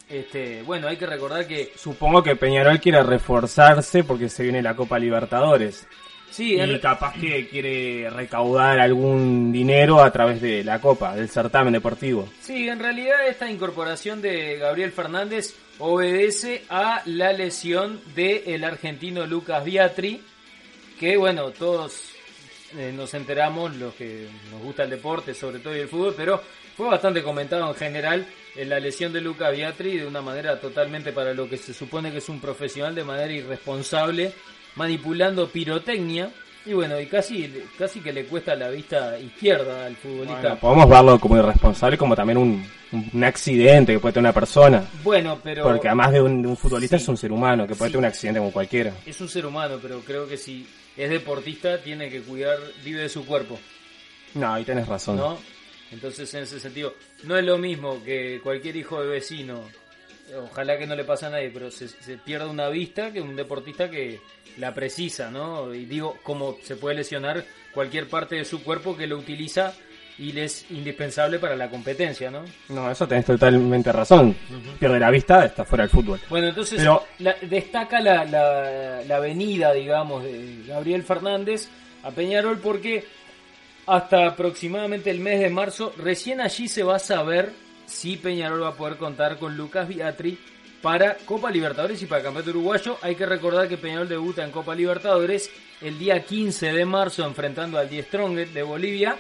Este, 0.10 0.64
bueno, 0.64 0.88
hay 0.88 0.98
que 0.98 1.06
recordar 1.06 1.46
que 1.46 1.72
Supongo 1.76 2.24
que 2.24 2.36
Peñarol 2.36 2.80
quiere 2.80 3.04
reforzarse 3.04 4.04
porque 4.04 4.28
se 4.28 4.44
viene 4.44 4.62
la 4.62 4.76
Copa 4.76 4.98
Libertadores. 4.98 5.88
Sí, 6.32 6.60
en- 6.60 6.72
Y 6.72 6.80
capaz 6.80 7.14
que 7.20 7.48
quiere 7.48 8.10
recaudar 8.10 8.80
algún 8.80 9.52
dinero 9.52 10.02
a 10.02 10.12
través 10.12 10.42
de 10.42 10.64
la 10.64 10.80
Copa, 10.80 11.16
del 11.16 11.30
certamen 11.30 11.74
deportivo. 11.74 12.28
Sí, 12.42 12.68
en 12.68 12.80
realidad 12.80 13.28
esta 13.28 13.50
incorporación 13.50 14.22
de 14.22 14.58
Gabriel 14.58 14.92
Fernández 14.92 15.56
obedece 15.80 16.64
a 16.70 17.02
la 17.06 17.34
lesión 17.34 18.00
del 18.16 18.64
argentino 18.64 19.26
Lucas 19.26 19.64
Biatri, 19.64 20.22
que 21.00 21.16
bueno, 21.18 21.52
todos 21.52 22.12
eh, 22.78 22.92
nos 22.96 23.14
enteramos, 23.14 23.76
los 23.78 23.94
que 23.96 24.28
nos 24.52 24.62
gusta 24.62 24.84
el 24.84 24.90
deporte, 24.92 25.34
sobre 25.34 25.60
todo 25.60 25.76
y 25.76 25.80
el 25.80 25.88
fútbol, 25.88 26.14
pero 26.16 26.42
fue 26.78 26.88
bastante 26.88 27.24
comentado 27.24 27.68
en 27.70 27.76
general 27.76 28.26
eh, 28.56 28.66
la 28.66 28.80
lesión 28.80 29.12
de 29.14 29.22
Lucas 29.22 29.52
Biatri 29.56 29.98
de 29.98 30.06
una 30.06 30.22
manera 30.22 30.60
totalmente 30.60 31.12
para 31.14 31.34
lo 31.34 31.50
que 31.50 31.58
se 31.58 31.74
supone 31.74 32.12
que 32.12 32.18
es 32.20 32.30
un 32.30 32.40
profesional 32.40 32.94
de 32.94 33.04
manera 33.04 33.32
irresponsable, 33.34 34.34
manipulando 34.80 35.48
pirotecnia. 35.50 36.32
Y 36.66 36.74
bueno, 36.74 37.00
y 37.00 37.06
casi, 37.08 37.52
casi 37.78 38.00
que 38.02 38.12
le 38.12 38.26
cuesta 38.26 38.54
la 38.56 38.70
vista 38.70 39.18
izquierda 39.20 39.86
al 39.86 39.96
futbolista. 39.96 40.42
Bueno, 40.42 40.60
podemos 40.60 40.90
verlo 40.90 41.20
como 41.20 41.38
irresponsable, 41.38 41.98
como 41.98 42.16
también 42.16 42.38
un, 42.38 42.66
un 43.14 43.24
accidente 43.24 43.94
que 43.94 44.00
puede 44.00 44.14
tener 44.14 44.26
una 44.30 44.34
persona. 44.34 44.86
Bueno, 45.04 45.40
pero... 45.42 45.64
Porque 45.64 45.88
además 45.88 46.12
de 46.12 46.22
un, 46.22 46.42
de 46.42 46.48
un 46.48 46.58
futbolista 46.58 46.98
Sí. 46.98 47.04
es 47.04 47.10
un 47.10 47.18
ser 47.18 47.32
humano, 47.32 47.66
que 47.66 47.76
puede 47.76 47.90
Sí. 47.90 47.94
tener 47.94 48.00
un 48.00 48.06
accidente 48.06 48.40
como 48.40 48.52
cualquiera. 48.52 48.94
Es 49.06 49.20
un 49.22 49.30
ser 49.30 49.46
humano, 49.46 49.80
pero 49.82 50.02
creo 50.02 50.28
que 50.28 50.38
si 50.38 50.68
es 50.98 51.10
deportista 51.10 51.78
tiene 51.82 52.10
que 52.10 52.22
cuidar, 52.22 52.58
vive 52.84 53.02
de 53.02 53.10
su 53.10 53.26
cuerpo, 53.26 53.58
No, 54.36 54.54
ahí 54.54 54.64
tenés 54.66 54.88
razón. 54.88 55.16
¿no? 55.18 55.38
Entonces, 55.92 56.32
en 56.36 56.44
ese 56.44 56.60
sentido, 56.60 56.94
no 57.24 57.36
es 57.38 57.44
lo 57.46 57.58
mismo 57.58 58.04
que 58.04 58.40
cualquier 58.44 58.76
hijo 58.76 59.02
de 59.02 59.08
vecino, 59.08 59.62
ojalá 60.38 60.78
que 60.78 60.88
no 60.88 60.96
le 60.96 61.04
pase 61.04 61.26
a 61.26 61.30
nadie, 61.30 61.50
pero 61.54 61.72
se, 61.72 61.88
se 61.88 62.18
pierda 62.18 62.48
una 62.48 62.70
vista 62.70 63.12
que 63.12 63.22
un 63.22 63.36
deportista 63.36 63.90
que 63.90 64.20
la 64.58 64.74
precisa, 64.74 65.30
¿no? 65.32 65.74
Y 65.74 65.86
digo, 65.86 66.18
como 66.24 66.58
se 66.64 66.76
puede 66.76 66.96
lesionar 66.96 67.44
cualquier 67.74 68.08
parte 68.08 68.36
de 68.36 68.46
su 68.46 68.64
cuerpo 68.64 68.96
que 68.98 69.08
lo 69.08 69.18
utiliza 69.18 69.74
y 70.18 70.34
le 70.34 70.44
es 70.46 70.70
indispensable 70.72 71.40
para 71.40 71.56
la 71.56 71.70
competencia, 71.70 72.30
¿no? 72.30 72.44
No, 72.68 72.92
eso 72.92 73.08
tenés 73.08 73.26
totalmente 73.26 73.90
razón. 73.92 74.36
Pierde 74.78 75.00
la 75.00 75.10
vista, 75.12 75.46
está 75.46 75.64
fuera 75.64 75.84
del 75.86 75.92
fútbol. 75.92 76.20
Bueno, 76.30 76.50
entonces 76.50 76.80
Pero- 76.80 77.06
la- 77.20 77.38
destaca 77.42 78.02
la, 78.02 78.26
la, 78.26 79.02
la 79.08 79.20
venida, 79.20 79.72
digamos, 79.72 80.24
de 80.24 80.64
Gabriel 80.68 81.04
Fernández 81.04 81.70
a 82.04 82.12
Peñarol 82.12 82.58
porque 82.60 83.06
hasta 83.88 84.28
aproximadamente 84.28 85.10
el 85.10 85.20
mes 85.20 85.40
de 85.40 85.50
marzo, 85.50 85.94
recién 85.98 86.42
allí 86.42 86.68
se 86.68 86.84
va 86.84 86.98
a 86.98 87.00
saber 87.00 87.52
si 87.90 88.18
Peñarol 88.18 88.64
va 88.64 88.70
a 88.70 88.76
poder 88.76 88.98
contar 88.98 89.38
con 89.38 89.58
Lucas 89.58 89.88
Biatri 89.88 90.38
para 90.82 91.16
Copa 91.18 91.52
Libertadores 91.52 92.02
y 92.02 92.06
para 92.06 92.24
Campeonato 92.24 92.52
Uruguayo. 92.52 92.98
Hay 93.02 93.16
que 93.16 93.26
recordar 93.26 93.68
que 93.68 93.78
Peñarol 93.78 94.08
debuta 94.08 94.44
en 94.44 94.52
Copa 94.52 94.76
Libertadores 94.76 95.52
el 95.82 95.98
día 95.98 96.24
15 96.24 96.72
de 96.72 96.86
marzo 96.86 97.26
enfrentando 97.26 97.78
al 97.78 97.90
Die 97.90 98.04
Strongest 98.04 98.54
de 98.54 98.64
Bolivia 98.64 99.18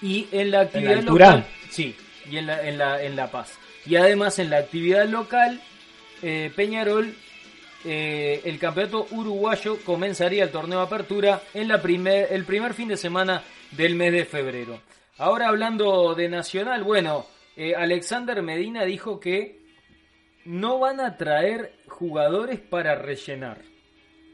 y 0.00 0.26
en 0.32 0.50
la 0.50 0.60
actividad 0.60 0.98
altura? 0.98 1.26
local... 1.26 1.46
Sí, 1.70 1.94
y 2.30 2.36
en 2.38 2.46
la, 2.46 2.66
en, 2.66 2.78
la, 2.78 3.02
en 3.02 3.16
La 3.16 3.30
Paz. 3.30 3.58
Y 3.84 3.96
además 3.96 4.38
en 4.38 4.50
la 4.50 4.58
actividad 4.58 5.06
local 5.08 5.60
eh, 6.22 6.50
Peñarol, 6.54 7.14
eh, 7.84 8.40
el 8.44 8.58
campeonato 8.58 9.06
uruguayo 9.10 9.78
comenzaría 9.84 10.44
el 10.44 10.50
torneo 10.50 10.78
de 10.78 10.86
apertura 10.86 11.42
en 11.52 11.68
la 11.68 11.82
primer, 11.82 12.32
el 12.32 12.44
primer 12.44 12.72
fin 12.72 12.88
de 12.88 12.96
semana 12.96 13.42
del 13.72 13.94
mes 13.94 14.12
de 14.12 14.24
febrero. 14.24 14.80
Ahora 15.18 15.48
hablando 15.48 16.14
de 16.14 16.28
Nacional, 16.28 16.82
bueno, 16.82 17.26
eh, 17.56 17.74
Alexander 17.76 18.42
Medina 18.42 18.84
dijo 18.84 19.20
que 19.20 19.60
no 20.44 20.78
van 20.78 21.00
a 21.00 21.16
traer 21.16 21.72
jugadores 21.86 22.60
para 22.60 22.94
rellenar. 22.94 23.62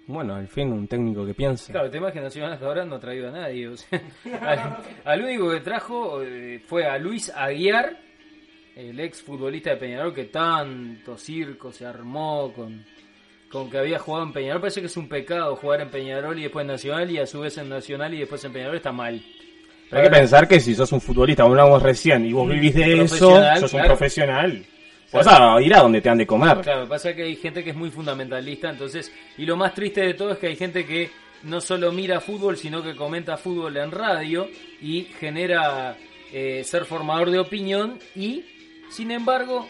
Bueno, 0.07 0.35
al 0.35 0.49
fin 0.49 0.73
un 0.73 0.89
técnico 0.89 1.25
que 1.25 1.35
piensa. 1.35 1.73
Claro, 1.73 1.87
el 1.87 1.93
tema 1.93 2.09
es 2.09 2.15
que 2.15 2.21
Nacional 2.21 2.53
hasta 2.55 2.67
ahora 2.67 2.85
no 2.85 2.97
ha 2.97 3.01
traído 3.01 3.29
a 3.29 3.33
nadie. 3.33 3.69
o 3.69 3.77
sea, 3.77 4.01
al, 4.41 4.77
al 5.05 5.23
único 5.23 5.51
que 5.51 5.61
trajo 5.61 6.23
eh, 6.23 6.61
fue 6.67 6.85
a 6.85 6.99
Luis 6.99 7.31
Aguiar, 7.31 7.97
el 8.75 8.99
ex 8.99 9.23
futbolista 9.23 9.71
de 9.71 9.77
Peñarol 9.77 10.15
que 10.15 10.25
tanto 10.25 11.17
circo 11.17 11.71
se 11.71 11.87
armó 11.87 12.53
con, 12.53 12.85
con 13.51 13.71
que 13.71 13.79
había 13.79 13.99
jugado 13.99 14.25
en 14.25 14.33
Peñarol. 14.33 14.61
Parece 14.61 14.81
que 14.81 14.87
es 14.87 14.97
un 14.97 15.09
pecado 15.09 15.55
jugar 15.55 15.81
en 15.81 15.91
Peñarol 15.91 16.39
y 16.39 16.43
después 16.43 16.63
en 16.63 16.69
Nacional 16.69 17.11
y 17.11 17.19
a 17.19 17.27
su 17.27 17.41
vez 17.41 17.57
en 17.59 17.69
Nacional 17.69 18.13
y 18.15 18.21
después 18.21 18.45
en 18.45 18.53
Peñarol 18.53 18.77
está 18.77 18.91
mal. 18.91 19.23
Pero 19.91 20.03
hay 20.03 20.09
que 20.09 20.17
pensar 20.17 20.47
que 20.47 20.61
si 20.61 20.75
sos 20.75 20.93
un 20.93 21.01
futbolista, 21.01 21.43
hablábamos 21.43 21.83
recién, 21.83 22.25
y 22.25 22.33
vos 22.33 22.49
vivís 22.49 22.75
de 22.75 23.03
eso, 23.03 23.43
sos 23.59 23.73
un 23.73 23.81
claro. 23.81 23.89
profesional. 23.89 24.65
Vas 25.13 25.27
a 25.27 25.61
ir 25.61 25.75
a 25.75 25.81
donde 25.81 26.01
te 26.01 26.09
han 26.09 26.19
de 26.19 26.27
comer. 26.27 26.61
Claro, 26.61 26.89
pasa 26.89 27.15
que 27.15 27.25
hay 27.25 27.35
gente 27.35 27.65
que 27.65 27.71
es 27.71 27.77
muy 27.77 27.91
fundamentalista, 27.91 28.71
entonces, 28.71 29.13
y 29.37 29.45
lo 29.45 29.57
más 29.57 29.75
triste 29.75 30.03
de 30.03 30.15
todo 30.15 30.33
es 30.33 30.39
que 30.39 30.47
hay 30.47 30.57
gente 30.57 30.87
que 30.87 31.11
no 31.43 31.61
solo 31.61 31.91
mira 31.91 32.21
fútbol, 32.21 32.57
sino 32.57 32.83
que 32.83 32.95
comenta 32.95 33.37
fútbol 33.37 33.77
en 33.77 33.91
radio 33.91 34.49
y 34.81 35.09
genera 35.19 35.97
eh, 36.33 36.63
ser 36.65 36.85
formador 36.85 37.31
de 37.31 37.41
opinión 37.41 37.99
y, 38.15 38.45
sin 38.91 39.11
embargo, 39.11 39.69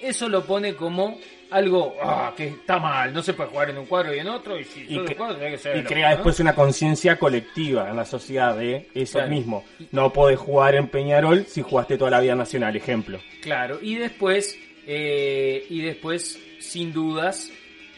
eso 0.00 0.28
lo 0.28 0.44
pone 0.44 0.74
como 0.74 1.18
algo 1.50 1.96
ah, 2.02 2.32
que 2.36 2.46
está 2.48 2.78
mal, 2.78 3.12
no 3.12 3.22
se 3.22 3.34
puede 3.34 3.50
jugar 3.50 3.70
en 3.70 3.78
un 3.78 3.86
cuadro 3.86 4.14
y 4.14 4.18
en 4.18 4.28
otro, 4.28 4.58
y 4.58 4.64
si 4.64 4.86
Y, 4.88 5.04
que- 5.04 5.16
cuadro 5.16 5.36
tenés 5.36 5.52
que 5.52 5.58
ser 5.58 5.76
y 5.76 5.82
crea 5.84 6.06
otro, 6.06 6.10
¿no? 6.10 6.16
después 6.16 6.40
una 6.40 6.54
conciencia 6.54 7.18
colectiva 7.18 7.90
en 7.90 7.96
la 7.96 8.04
sociedad 8.04 8.56
de 8.56 8.88
eso 8.94 9.18
Claro. 9.18 9.30
mismo. 9.30 9.64
No 9.92 10.12
podés 10.12 10.38
jugar 10.38 10.74
en 10.76 10.88
Peñarol 10.88 11.44
si 11.46 11.62
jugaste 11.62 11.98
toda 11.98 12.10
la 12.10 12.20
vida 12.20 12.34
nacional, 12.34 12.74
ejemplo. 12.76 13.18
Claro, 13.42 13.78
y 13.82 13.96
después, 13.96 14.56
eh, 14.86 15.66
y 15.68 15.80
después, 15.82 16.38
sin 16.60 16.92
dudas, 16.92 17.50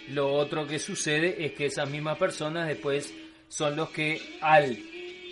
lo 0.09 0.33
otro 0.33 0.67
que 0.67 0.79
sucede 0.79 1.45
es 1.45 1.53
que 1.53 1.67
esas 1.67 1.89
mismas 1.89 2.19
personas 2.19 2.67
después 2.69 3.15
son 3.49 3.77
los 3.77 3.91
que 3.91 4.21
al 4.41 4.77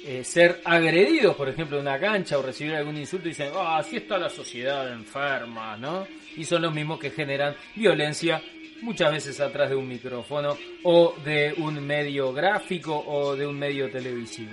eh, 0.04 0.24
ser 0.24 0.60
agredidos, 0.64 1.36
por 1.36 1.48
ejemplo, 1.48 1.76
en 1.76 1.82
una 1.82 1.98
cancha 1.98 2.38
o 2.38 2.42
recibir 2.42 2.74
algún 2.74 2.96
insulto, 2.96 3.28
dicen, 3.28 3.50
ah, 3.54 3.78
así 3.78 3.96
está 3.96 4.16
la 4.16 4.30
sociedad 4.30 4.90
enferma, 4.92 5.76
¿no? 5.76 6.06
Y 6.36 6.44
son 6.44 6.62
los 6.62 6.74
mismos 6.74 6.98
que 6.98 7.10
generan 7.10 7.54
violencia 7.74 8.42
muchas 8.82 9.12
veces 9.12 9.40
atrás 9.40 9.68
de 9.70 9.76
un 9.76 9.86
micrófono 9.88 10.56
o 10.84 11.14
de 11.24 11.52
un 11.58 11.84
medio 11.86 12.32
gráfico 12.32 12.96
o 13.06 13.36
de 13.36 13.46
un 13.46 13.58
medio 13.58 13.90
televisivo. 13.90 14.52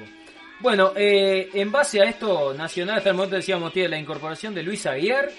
Bueno, 0.59 0.91
eh, 0.95 1.49
en 1.53 1.71
base 1.71 2.01
a 2.01 2.05
esto, 2.05 2.53
Nacional 2.53 2.97
hasta 2.97 3.11
el 3.11 3.15
momento 3.15 3.35
decíamos 3.35 3.71
tiene 3.71 3.89
la 3.89 3.99
incorporación 3.99 4.53
de 4.55 4.63
Luis 4.63 4.85
Aguiar 4.85 5.29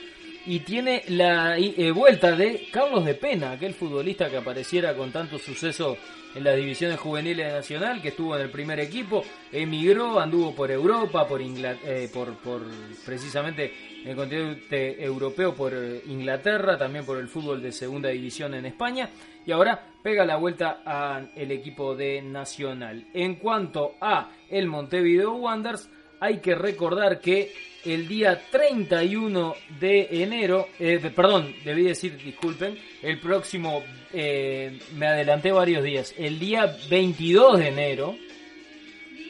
y 0.46 0.60
tiene 0.60 1.02
la 1.08 1.58
eh, 1.58 1.90
vuelta 1.90 2.32
de 2.32 2.68
Carlos 2.70 3.04
de 3.04 3.14
Pena, 3.14 3.50
aquel 3.50 3.74
futbolista 3.74 4.30
que 4.30 4.36
apareciera 4.38 4.94
con 4.94 5.10
tanto 5.12 5.38
suceso 5.38 5.96
en 6.34 6.44
las 6.44 6.56
divisiones 6.56 6.98
juveniles 7.00 7.46
de 7.48 7.52
Nacional, 7.52 8.00
que 8.00 8.08
estuvo 8.08 8.36
en 8.36 8.42
el 8.42 8.50
primer 8.50 8.78
equipo, 8.80 9.24
emigró, 9.50 10.20
anduvo 10.20 10.54
por 10.54 10.70
Europa, 10.70 11.26
por, 11.26 11.40
Ingla- 11.42 11.76
eh, 11.84 12.08
por, 12.14 12.34
por 12.36 12.62
precisamente 13.04 13.87
el 14.04 14.16
continente 14.16 15.02
europeo, 15.02 15.54
por 15.54 15.72
eh, 15.74 16.02
Inglaterra, 16.06 16.78
también 16.78 17.04
por 17.04 17.18
el 17.18 17.28
fútbol 17.28 17.62
de 17.62 17.72
segunda 17.72 18.08
división 18.08 18.54
en 18.54 18.66
España, 18.66 19.10
y 19.44 19.52
ahora 19.52 19.86
pega 20.02 20.24
la 20.24 20.36
vuelta 20.36 20.82
al 20.84 21.30
equipo 21.50 21.94
de 21.94 22.22
Nacional. 22.22 23.06
En 23.14 23.36
cuanto 23.36 23.94
a 24.00 24.30
el 24.50 24.66
Montevideo 24.66 25.34
Wanderers, 25.34 25.88
hay 26.20 26.38
que 26.38 26.54
recordar 26.54 27.20
que 27.20 27.52
el 27.84 28.08
día 28.08 28.40
31 28.50 29.54
de 29.80 30.08
enero, 30.22 30.68
eh, 30.78 31.00
perdón, 31.14 31.54
debí 31.64 31.84
decir, 31.84 32.16
disculpen, 32.16 32.76
el 33.02 33.20
próximo, 33.20 33.82
eh, 34.12 34.78
me 34.96 35.06
adelanté 35.06 35.52
varios 35.52 35.84
días, 35.84 36.14
el 36.18 36.38
día 36.38 36.76
22 36.90 37.58
de 37.58 37.68
enero 37.68 38.16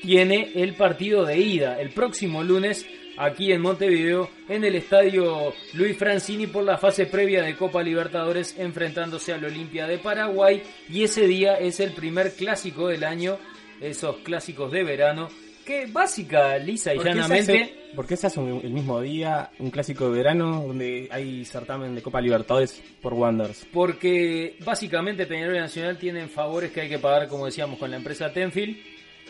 tiene 0.02 0.52
el 0.54 0.74
partido 0.74 1.24
de 1.24 1.38
ida, 1.38 1.80
el 1.80 1.90
próximo 1.90 2.42
lunes 2.42 2.86
aquí 3.18 3.52
en 3.52 3.60
Montevideo, 3.60 4.30
en 4.48 4.64
el 4.64 4.74
estadio 4.76 5.52
Luis 5.74 5.96
Francini 5.96 6.46
por 6.46 6.64
la 6.64 6.78
fase 6.78 7.06
previa 7.06 7.42
de 7.42 7.56
Copa 7.56 7.82
Libertadores 7.82 8.54
enfrentándose 8.58 9.32
al 9.32 9.44
Olimpia 9.44 9.86
de 9.86 9.98
Paraguay 9.98 10.62
y 10.88 11.02
ese 11.04 11.26
día 11.26 11.54
es 11.58 11.80
el 11.80 11.92
primer 11.92 12.32
clásico 12.32 12.88
del 12.88 13.04
año, 13.04 13.38
esos 13.80 14.16
clásicos 14.18 14.70
de 14.72 14.84
verano 14.84 15.28
que 15.64 15.84
básica, 15.86 16.56
lisa 16.56 16.94
y 16.94 16.96
¿Por 16.96 17.04
qué 17.06 17.10
llanamente... 17.14 17.62
hace- 17.62 17.78
¿Por 17.94 18.06
qué 18.06 18.16
se 18.16 18.26
hace 18.26 18.40
un- 18.40 18.60
el 18.64 18.70
mismo 18.70 19.00
día 19.02 19.50
un 19.58 19.70
clásico 19.70 20.10
de 20.10 20.16
verano 20.16 20.64
donde 20.66 21.08
hay 21.10 21.44
certamen 21.44 21.94
de 21.94 22.00
Copa 22.02 22.20
Libertadores 22.22 22.82
por 23.02 23.12
Wanderers? 23.14 23.66
Porque 23.72 24.56
básicamente 24.64 25.26
Peñarol 25.26 25.56
y 25.56 25.58
Nacional 25.58 25.98
tienen 25.98 26.28
favores 26.30 26.70
que 26.70 26.82
hay 26.82 26.88
que 26.88 26.98
pagar, 26.98 27.28
como 27.28 27.46
decíamos, 27.46 27.78
con 27.78 27.90
la 27.90 27.96
empresa 27.98 28.32
Tenfield. 28.32 28.76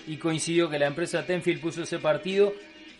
Y 0.07 0.17
coincidió 0.17 0.71
que 0.71 0.79
la 0.79 0.87
empresa 0.87 1.27
Tenfield 1.27 1.61
puso 1.61 1.83
ese 1.83 1.99
partido. 1.99 2.53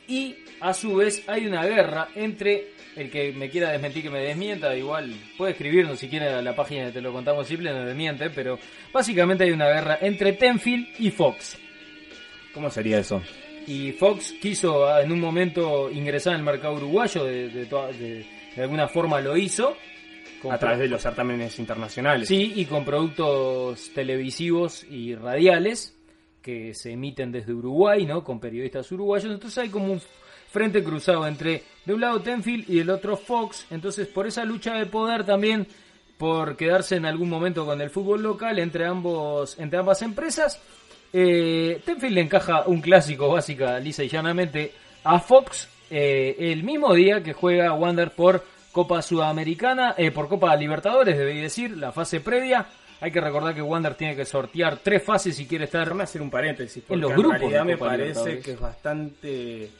Y 0.09 0.37
a 0.61 0.73
su 0.75 0.97
vez 0.97 1.23
hay 1.29 1.47
una 1.47 1.65
guerra 1.67 2.09
entre 2.15 2.69
el 2.97 3.11
que 3.11 3.31
me 3.33 3.51
quiera 3.51 3.71
desmentir 3.71 4.03
que 4.03 4.11
me 4.11 4.21
desmienta. 4.21 4.75
Igual 4.75 5.13
puede 5.37 5.53
escribirnos 5.53 5.99
si 5.99 6.09
quiere 6.09 6.29
a 6.29 6.43
la 6.43 6.57
página 6.57 6.87
de 6.87 6.93
Te 6.93 7.01
lo 7.01 7.13
contamos 7.13 7.47
simple, 7.47 7.71
no 7.73 7.85
desmiente. 7.85 8.31
Pero 8.31 8.59
básicamente 8.93 9.45
hay 9.45 9.51
una 9.51 9.69
guerra 9.69 9.99
entre 10.01 10.33
Tenfield 10.33 10.87
y 10.99 11.11
Fox. 11.11 11.59
¿Cómo 12.55 12.71
sería 12.71 12.99
eso? 12.99 13.23
Y 13.67 13.93
Fox 13.93 14.35
quiso 14.41 14.87
ah, 14.89 15.03
en 15.03 15.13
un 15.13 15.21
momento 15.21 15.91
ingresar 15.91 16.35
el 16.37 16.43
mercado 16.43 16.75
uruguayo. 16.75 17.25
De, 17.25 17.49
de 17.51 17.67
toda- 17.67 17.93
de- 17.93 18.25
de 18.57 18.63
alguna 18.63 18.89
forma 18.89 19.21
lo 19.21 19.37
hizo. 19.37 19.77
A 20.51 20.57
través 20.59 20.79
de 20.79 20.89
los 20.89 21.03
certámenes 21.03 21.59
internacionales. 21.59 22.29
Sí, 22.29 22.53
y 22.57 22.65
con 22.65 22.85
productos 22.85 23.91
televisivos 23.93 24.85
y 24.91 25.15
radiales 25.15 25.98
que 26.43 26.75
se 26.75 26.93
emiten 26.93 27.33
desde 27.33 27.53
Uruguay, 27.53 28.07
¿no? 28.07 28.25
Con 28.25 28.41
periodistas 28.41 28.91
uruguayos. 28.93 29.33
Entonces 29.33 29.59
hay 29.59 29.69
como 29.69 29.93
un 29.93 30.01
frente 30.51 30.83
cruzado 30.83 31.27
entre 31.27 31.63
de 31.85 31.95
un 31.95 32.01
lado 32.01 32.21
Tenfield 32.21 32.69
y 32.69 32.79
del 32.79 32.91
otro 32.91 33.17
Fox. 33.17 33.67
Entonces 33.71 34.07
por 34.09 34.27
esa 34.27 34.45
lucha 34.45 34.75
de 34.75 34.87
poder 34.87 35.25
también 35.25 35.67
por 36.17 36.57
quedarse 36.57 36.97
en 36.97 37.07
algún 37.07 37.29
momento 37.29 37.65
con 37.65 37.81
el 37.81 37.91
fútbol 37.91 38.23
local 38.23 38.59
entre 38.59 38.87
ambos 38.87 39.59
entre 39.59 39.79
ambas 39.79 40.03
empresas. 40.03 40.61
Eh, 41.13 41.81
Tenfield 41.85 42.15
le 42.15 42.21
encaja 42.23 42.65
un 42.67 42.81
clásico 42.81 43.29
básica, 43.29 43.79
lisa 43.79 44.05
y 44.05 44.09
llanamente, 44.09 44.73
a 45.05 45.19
Fox 45.21 45.69
eh, 45.91 46.37
el 46.39 46.65
mismo 46.65 46.93
día 46.95 47.23
que 47.23 47.33
juega 47.33 47.73
Wander 47.73 48.11
por 48.11 48.45
Copa 48.73 49.01
Sudamericana, 49.01 49.95
eh, 49.97 50.11
por 50.11 50.29
Copa 50.29 50.55
Libertadores, 50.55 51.17
debí 51.17 51.41
decir, 51.41 51.77
la 51.77 51.93
fase 51.93 52.21
previa. 52.21 52.67
Hay 53.01 53.11
que 53.13 53.21
recordar 53.21 53.55
que 53.55 53.63
Wander 53.63 53.95
tiene 53.95 54.17
que 54.17 54.25
sortear 54.25 54.79
tres 54.83 55.03
fases 55.03 55.37
si 55.37 55.47
quiere 55.47 55.65
estar 55.67 55.85
Déjame 55.85 56.03
hacer 56.05 56.21
un 56.23 56.31
paréntesis. 56.31 56.83
Porque 56.83 56.95
En 56.95 57.01
los 57.01 57.11
en 57.13 57.17
grupos 57.17 57.39
realidad 57.41 57.65
me 57.65 57.77
parece 57.77 58.41
que 58.41 58.53
es 58.53 58.61
bastante 58.61 59.71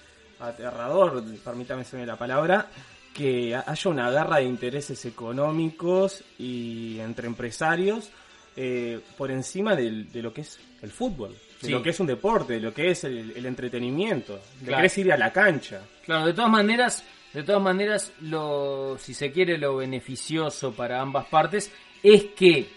aterrador, 0.41 1.23
permítame 1.45 1.83
decirme 1.83 2.07
la 2.07 2.17
palabra, 2.17 2.67
que 3.13 3.55
haya 3.57 3.91
una 3.91 4.11
guerra 4.11 4.37
de 4.37 4.45
intereses 4.45 5.05
económicos 5.05 6.23
y 6.39 6.99
entre 7.01 7.27
empresarios 7.27 8.11
eh, 8.57 9.01
por 9.17 9.31
encima 9.31 9.75
de 9.75 10.07
lo 10.23 10.33
que 10.33 10.43
es 10.43 10.59
el 10.83 10.91
fútbol, 10.91 11.31
de 11.31 11.67
Sí. 11.67 11.71
lo 11.71 11.83
que 11.83 11.91
es 11.91 11.99
un 12.01 12.07
deporte, 12.07 12.55
de 12.55 12.61
lo 12.61 12.73
que 12.73 12.91
es 12.91 13.03
el, 13.05 13.33
el 13.37 13.47
entretenimiento, 13.47 14.35
de 14.61 14.67
Claro. 14.67 14.77
querés 14.79 14.99
ir 14.99 15.13
a 15.13 15.17
la 15.17 15.33
cancha. 15.33 15.81
Claro, 16.05 16.27
de 16.27 16.33
todas 16.35 16.51
maneras, 16.51 17.05
de 17.33 17.43
todas 17.43 17.63
maneras, 17.63 18.13
lo, 18.21 18.97
si 18.99 19.13
se 19.15 19.31
quiere, 19.33 19.59
lo 19.59 19.77
beneficioso 19.77 20.73
para 20.73 21.01
ambas 21.01 21.27
partes 21.27 21.73
es 22.03 22.27
que 22.37 22.69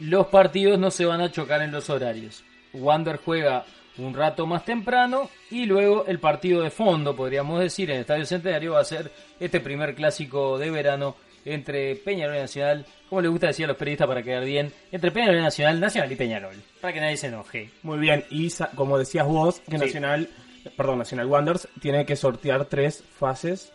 los 0.00 0.26
partidos 0.26 0.78
no 0.78 0.90
se 0.90 1.04
van 1.04 1.20
a 1.20 1.30
chocar 1.30 1.62
en 1.62 1.72
los 1.72 1.90
horarios. 1.90 2.42
Wander 2.72 3.18
juega 3.24 3.64
un 3.98 4.14
rato 4.14 4.46
más 4.46 4.64
temprano 4.64 5.28
y 5.50 5.66
luego 5.66 6.06
el 6.06 6.18
partido 6.18 6.62
de 6.62 6.70
fondo, 6.70 7.14
podríamos 7.14 7.60
decir, 7.60 7.90
en 7.90 7.96
el 7.96 8.00
Estadio 8.02 8.24
Centenario 8.24 8.72
va 8.72 8.80
a 8.80 8.84
ser 8.84 9.10
este 9.38 9.60
primer 9.60 9.94
clásico 9.94 10.58
de 10.58 10.70
verano 10.70 11.16
entre 11.44 11.96
Peñarol 11.96 12.36
y 12.36 12.40
Nacional, 12.40 12.86
como 13.08 13.22
le 13.22 13.28
gusta 13.28 13.48
decir 13.48 13.64
a 13.64 13.68
los 13.68 13.76
periodistas 13.76 14.08
para 14.08 14.22
quedar 14.22 14.44
bien, 14.44 14.72
entre 14.92 15.10
Peñarol 15.10 15.38
y 15.38 15.42
Nacional, 15.42 15.80
Nacional 15.80 16.12
y 16.12 16.16
Peñarol, 16.16 16.56
para 16.80 16.92
que 16.92 17.00
nadie 17.00 17.16
se 17.16 17.28
enoje. 17.28 17.70
Muy 17.82 17.98
bien, 17.98 18.24
y 18.30 18.50
como 18.74 18.98
decías 18.98 19.26
vos, 19.26 19.60
que 19.60 19.78
Sí. 19.78 19.84
Nacional, 19.84 20.28
perdón, 20.76 20.98
Nacional 20.98 21.26
Wanderers 21.26 21.68
tiene 21.80 22.04
que 22.04 22.16
sortear 22.16 22.66
tres 22.66 23.02
fases, 23.18 23.72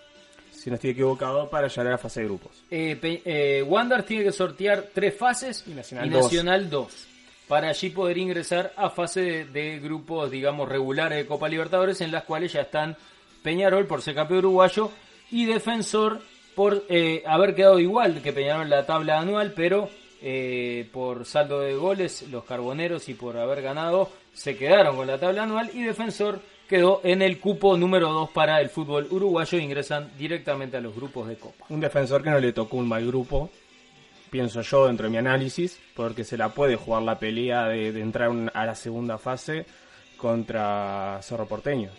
si 0.65 0.71
no 0.71 0.77
estoy 0.77 0.89
equivocado, 0.89 1.47
para 1.47 1.67
llegar 1.67 1.85
a 1.85 1.91
la 1.91 1.97
fase 1.99 2.21
de 2.21 2.25
grupos. 2.25 2.63
Eh, 2.71 2.97
eh, 3.23 3.61
Wander 3.61 4.01
tiene 4.01 4.23
que 4.23 4.31
sortear 4.31 4.85
tres 4.91 5.15
fases 5.15 5.63
Y 5.67 5.75
Nacional 5.75 6.67
y. 6.71 7.05
Para 7.47 7.69
allí 7.69 7.91
poder 7.91 8.17
ingresar 8.17 8.73
a 8.75 8.89
fase 8.89 9.21
de, 9.21 9.45
de 9.45 9.79
grupos, 9.79 10.31
digamos, 10.31 10.67
regulares 10.67 11.19
de 11.19 11.27
Copa 11.27 11.47
Libertadores, 11.47 12.01
en 12.01 12.11
las 12.11 12.23
cuales 12.23 12.51
ya 12.51 12.61
están 12.61 12.97
Peñarol 13.43 13.85
por 13.85 14.01
ser 14.01 14.15
campeón 14.15 14.39
uruguayo 14.39 14.89
y 15.29 15.45
Defensor 15.45 16.21
por 16.55 16.83
eh, 16.89 17.21
haber 17.27 17.53
quedado 17.53 17.79
igual 17.79 18.23
que 18.23 18.33
Peñarol 18.33 18.63
en 18.63 18.71
la 18.71 18.87
tabla 18.87 19.19
anual, 19.19 19.53
pero 19.55 19.87
eh, 20.23 20.89
por 20.91 21.25
saldo 21.27 21.59
de 21.59 21.75
goles, 21.75 22.27
los 22.31 22.43
carboneros 22.43 23.07
y 23.07 23.13
por 23.13 23.37
haber 23.37 23.61
ganado, 23.61 24.09
se 24.33 24.57
quedaron 24.57 24.95
con 24.95 25.05
la 25.05 25.19
tabla 25.19 25.43
anual 25.43 25.69
y 25.75 25.83
Defensor 25.83 26.41
quedó 26.67 27.01
en 27.03 27.21
el 27.21 27.39
cupo 27.39 27.77
número 27.77 28.11
2 28.11 28.29
para 28.31 28.61
el 28.61 28.69
fútbol 28.69 29.07
uruguayo 29.09 29.57
e 29.57 29.61
ingresan 29.61 30.11
directamente 30.17 30.77
a 30.77 30.81
los 30.81 30.95
grupos 30.95 31.27
de 31.27 31.37
Copa. 31.37 31.65
Un 31.69 31.79
defensor 31.79 32.23
que 32.23 32.29
no 32.29 32.39
le 32.39 32.53
tocó 32.53 32.77
un 32.77 32.87
mal 32.87 33.05
grupo, 33.05 33.49
pienso 34.29 34.61
yo 34.61 34.87
dentro 34.87 35.05
de 35.05 35.11
mi 35.11 35.17
análisis, 35.17 35.79
porque 35.95 36.23
se 36.23 36.37
la 36.37 36.49
puede 36.49 36.75
jugar 36.75 37.03
la 37.03 37.19
pelea 37.19 37.67
de, 37.67 37.91
de 37.91 38.01
entrar 38.01 38.31
a 38.53 38.65
la 38.65 38.75
segunda 38.75 39.17
fase 39.17 39.65
contra 40.17 41.19
Cerro 41.21 41.47
Porteño. 41.47 41.91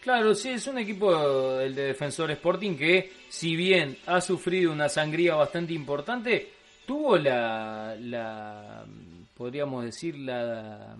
Claro, 0.00 0.34
sí, 0.34 0.50
es 0.50 0.66
un 0.66 0.76
equipo, 0.76 1.58
el 1.60 1.74
de 1.74 1.84
Defensor 1.84 2.30
Sporting, 2.30 2.76
que 2.76 3.10
si 3.30 3.56
bien 3.56 3.96
ha 4.06 4.20
sufrido 4.20 4.70
una 4.70 4.90
sangría 4.90 5.34
bastante 5.34 5.72
importante, 5.72 6.52
tuvo 6.86 7.16
la, 7.16 7.96
la 7.98 8.84
podríamos 9.34 9.84
decir, 9.84 10.18
la 10.18 10.94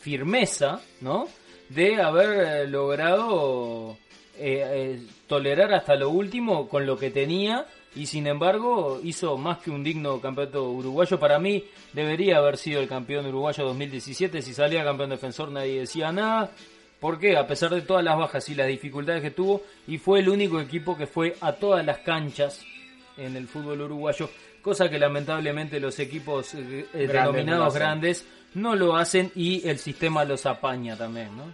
firmeza, 0.00 0.80
¿no? 1.00 1.26
De 1.68 2.00
haber 2.00 2.46
eh, 2.46 2.66
logrado 2.68 3.96
eh, 4.36 4.62
eh, 4.66 5.06
tolerar 5.26 5.72
hasta 5.74 5.94
lo 5.94 6.10
último 6.10 6.68
con 6.68 6.86
lo 6.86 6.98
que 6.98 7.10
tenía 7.10 7.66
y 7.94 8.06
sin 8.06 8.26
embargo 8.26 9.00
hizo 9.02 9.36
más 9.36 9.58
que 9.58 9.70
un 9.70 9.84
digno 9.84 10.20
campeonato 10.20 10.70
uruguayo. 10.70 11.18
Para 11.18 11.38
mí 11.38 11.64
debería 11.92 12.38
haber 12.38 12.56
sido 12.56 12.80
el 12.80 12.88
campeón 12.88 13.26
uruguayo 13.26 13.64
2017. 13.64 14.42
Si 14.42 14.52
salía 14.52 14.84
campeón 14.84 15.10
defensor 15.10 15.50
nadie 15.50 15.80
decía 15.80 16.12
nada. 16.12 16.50
Porque 17.00 17.36
a 17.36 17.46
pesar 17.46 17.70
de 17.70 17.82
todas 17.82 18.02
las 18.02 18.16
bajas 18.16 18.48
y 18.48 18.54
las 18.54 18.66
dificultades 18.66 19.20
que 19.20 19.30
tuvo, 19.30 19.60
y 19.86 19.98
fue 19.98 20.20
el 20.20 20.28
único 20.28 20.58
equipo 20.58 20.96
que 20.96 21.06
fue 21.06 21.36
a 21.42 21.52
todas 21.52 21.84
las 21.84 21.98
canchas 21.98 22.64
en 23.18 23.36
el 23.36 23.46
fútbol 23.46 23.82
uruguayo, 23.82 24.30
cosa 24.62 24.88
que 24.88 24.98
lamentablemente 24.98 25.78
los 25.78 25.98
equipos 25.98 26.54
eh, 26.54 26.86
denominados 26.94 27.74
grandes 27.74 28.26
no 28.54 28.74
lo 28.74 28.96
hacen 28.96 29.30
y 29.34 29.68
el 29.68 29.78
sistema 29.78 30.24
los 30.24 30.46
apaña 30.46 30.96
también, 30.96 31.36
¿no? 31.36 31.44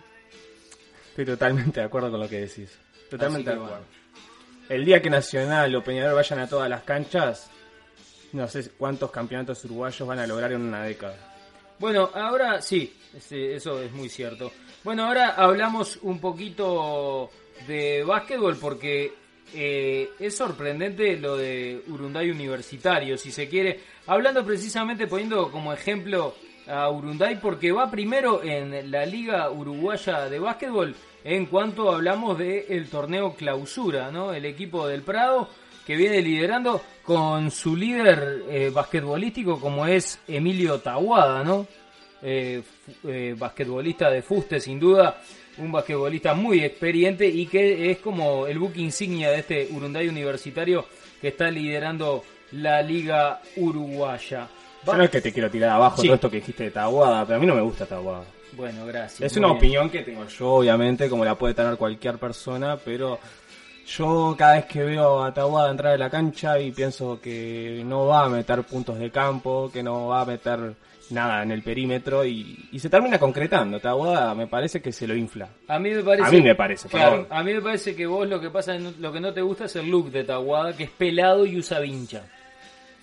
Estoy 1.09 1.25
totalmente 1.25 1.81
de 1.81 1.87
acuerdo 1.87 2.11
con 2.11 2.21
lo 2.21 2.29
que 2.29 2.41
decís. 2.41 2.79
Totalmente 3.11 3.51
de 3.51 3.57
acuerdo. 3.57 3.85
El 4.69 4.85
día 4.85 5.03
que 5.03 5.11
Nacional 5.11 5.75
o 5.75 5.83
Peñarol 5.83 6.15
vayan 6.15 6.39
a 6.39 6.49
todas 6.49 6.71
las 6.71 6.83
canchas, 6.85 7.51
no 8.33 8.47
sé 8.47 8.71
cuántos 8.79 9.11
campeonatos 9.11 9.65
uruguayos 9.65 10.07
van 10.07 10.21
a 10.21 10.27
lograr 10.27 10.53
en 10.53 10.61
una 10.61 10.85
década. 10.85 11.17
Bueno, 11.81 12.11
ahora 12.15 12.63
sí, 12.63 12.95
eso 13.13 13.83
es 13.83 13.93
muy 13.93 14.09
cierto. 14.09 14.53
Bueno, 14.85 15.07
ahora 15.07 15.31
hablamos 15.31 15.99
un 16.03 16.21
poquito 16.21 17.31
de 17.67 18.05
básquetbol 18.05 18.57
porque 18.59 19.13
eh, 19.55 20.11
es 20.19 20.37
sorprendente 20.37 21.17
lo 21.17 21.37
de 21.37 21.83
Urunday 21.89 22.31
Universitario, 22.31 23.19
si 23.19 23.33
se 23.33 23.49
quiere. 23.49 23.81
Hablando 24.07 24.45
precisamente, 24.45 25.07
poniendo 25.07 25.51
como 25.51 25.73
ejemplo 25.73 26.35
a 26.67 26.91
Urunday 26.91 27.37
porque 27.41 27.73
va 27.73 27.91
primero 27.91 28.43
en 28.43 28.91
la 28.91 29.05
Liga 29.07 29.51
Uruguaya 29.51 30.29
de 30.29 30.39
Básquetbol 30.39 30.95
en 31.25 31.47
cuanto 31.47 31.91
hablamos 31.93 32.39
del 32.39 32.89
torneo 32.89 33.35
clausura, 33.35 34.11
¿no? 34.11 34.33
El 34.33 34.45
equipo 34.45 34.87
del 34.87 35.03
Prado 35.03 35.49
que 35.87 35.97
viene 35.97 36.23
liderando 36.23 36.81
con 37.03 37.51
su 37.51 37.77
líder 37.77 38.45
eh, 38.49 38.71
basquetbolístico 38.73 39.59
como 39.59 39.87
es 39.87 40.21
Emilio 40.29 40.79
Taguada, 40.81 41.43
¿no? 41.43 41.67
Eh, 42.23 42.63
eh, 43.05 43.35
basquetbolista 43.37 44.11
de 44.11 44.23
fuste 44.23 44.61
sin 44.61 44.79
duda, 44.79 45.21
un 45.59 45.73
basquetbolista 45.73 46.35
muy 46.35 46.63
experiente 46.63 47.27
y 47.27 47.47
que 47.47 47.91
es 47.91 47.99
como 47.99 48.47
el 48.47 48.59
buque 48.59 48.81
insignia 48.81 49.31
de 49.31 49.39
este 49.39 49.69
Urunday 49.71 50.09
Universitario 50.09 50.85
que 51.21 51.29
está 51.29 51.51
liderando 51.51 52.23
la 52.53 52.83
liga 52.83 53.41
uruguaya. 53.57 54.49
Yo 54.87 54.95
no 54.97 55.03
es 55.05 55.11
que 55.11 55.21
te 55.21 55.33
quiero 55.33 55.51
tirar 55.51 55.71
abajo 55.71 56.01
Sí. 56.01 56.09
todo 56.09 56.15
esto 56.15 56.31
que 56.31 56.37
dijiste 56.37 56.65
de 56.65 56.71
Taguada, 56.71 57.25
pero 57.25 57.37
a 57.37 57.41
mí 57.41 57.47
no 57.47 57.55
me 57.55 57.61
gusta 57.63 57.87
Taguada. 57.87 58.25
Bueno, 58.53 58.85
gracias. 58.87 59.21
Es 59.33 59.37
una 59.37 59.49
bien. 59.49 59.57
opinión 59.59 59.91
que 59.91 60.01
tengo 60.03 60.27
yo, 60.27 60.49
obviamente, 60.55 61.09
como 61.09 61.25
la 61.25 61.35
puede 61.37 61.55
tener 61.55 61.77
cualquier 61.77 62.19
persona, 62.19 62.77
pero 62.85 63.19
yo 63.87 64.35
cada 64.39 64.55
vez 64.55 64.65
que 64.67 64.83
veo 64.83 65.23
a 65.23 65.33
Taguada 65.35 65.71
entrar 65.71 65.95
a 65.95 65.99
la 65.99 66.11
cancha 66.11 66.59
y 66.59 66.71
pienso 66.73 67.21
que 67.21 67.83
no 67.85 68.07
va 68.07 68.25
a 68.25 68.29
meter 68.29 68.63
puntos 68.65 68.99
de 68.99 69.11
campo, 69.11 69.71
que 69.73 69.83
no 69.83 70.09
va 70.09 70.23
a 70.23 70.25
meter 70.25 70.75
nada 71.11 71.43
en 71.43 71.51
el 71.51 71.63
perímetro 71.63 72.25
y, 72.25 72.69
y 72.71 72.79
se 72.79 72.89
termina 72.89 73.19
concretando. 73.19 73.81
Taguada 73.81 74.35
me 74.35 74.47
parece 74.47 74.81
que 74.81 74.93
se 74.93 75.07
lo 75.09 75.15
infla. 75.17 75.49
A 75.69 75.79
mí 75.79 75.91
me 75.91 76.03
parece. 76.03 76.29
A 76.29 76.31
mí 76.31 76.41
me 76.41 76.55
parece, 76.55 76.89
Claro, 76.89 77.27
a 77.31 77.43
mí 77.43 77.53
me 77.55 77.61
parece 77.61 77.95
que 77.97 78.07
vos 78.07 78.29
lo 78.29 78.41
que 78.41 78.51
pasa, 78.51 78.75
lo 78.79 79.13
que 79.13 79.21
no 79.21 79.33
te 79.33 79.43
gusta 79.43 79.65
es 79.65 79.77
el 79.77 79.91
look 79.91 80.11
de 80.11 80.25
Taguada, 80.25 80.77
que 80.77 80.85
es 80.85 80.91
pelado 80.91 81.45
y 81.47 81.59
usa 81.59 81.81
vincha. 81.81 82.23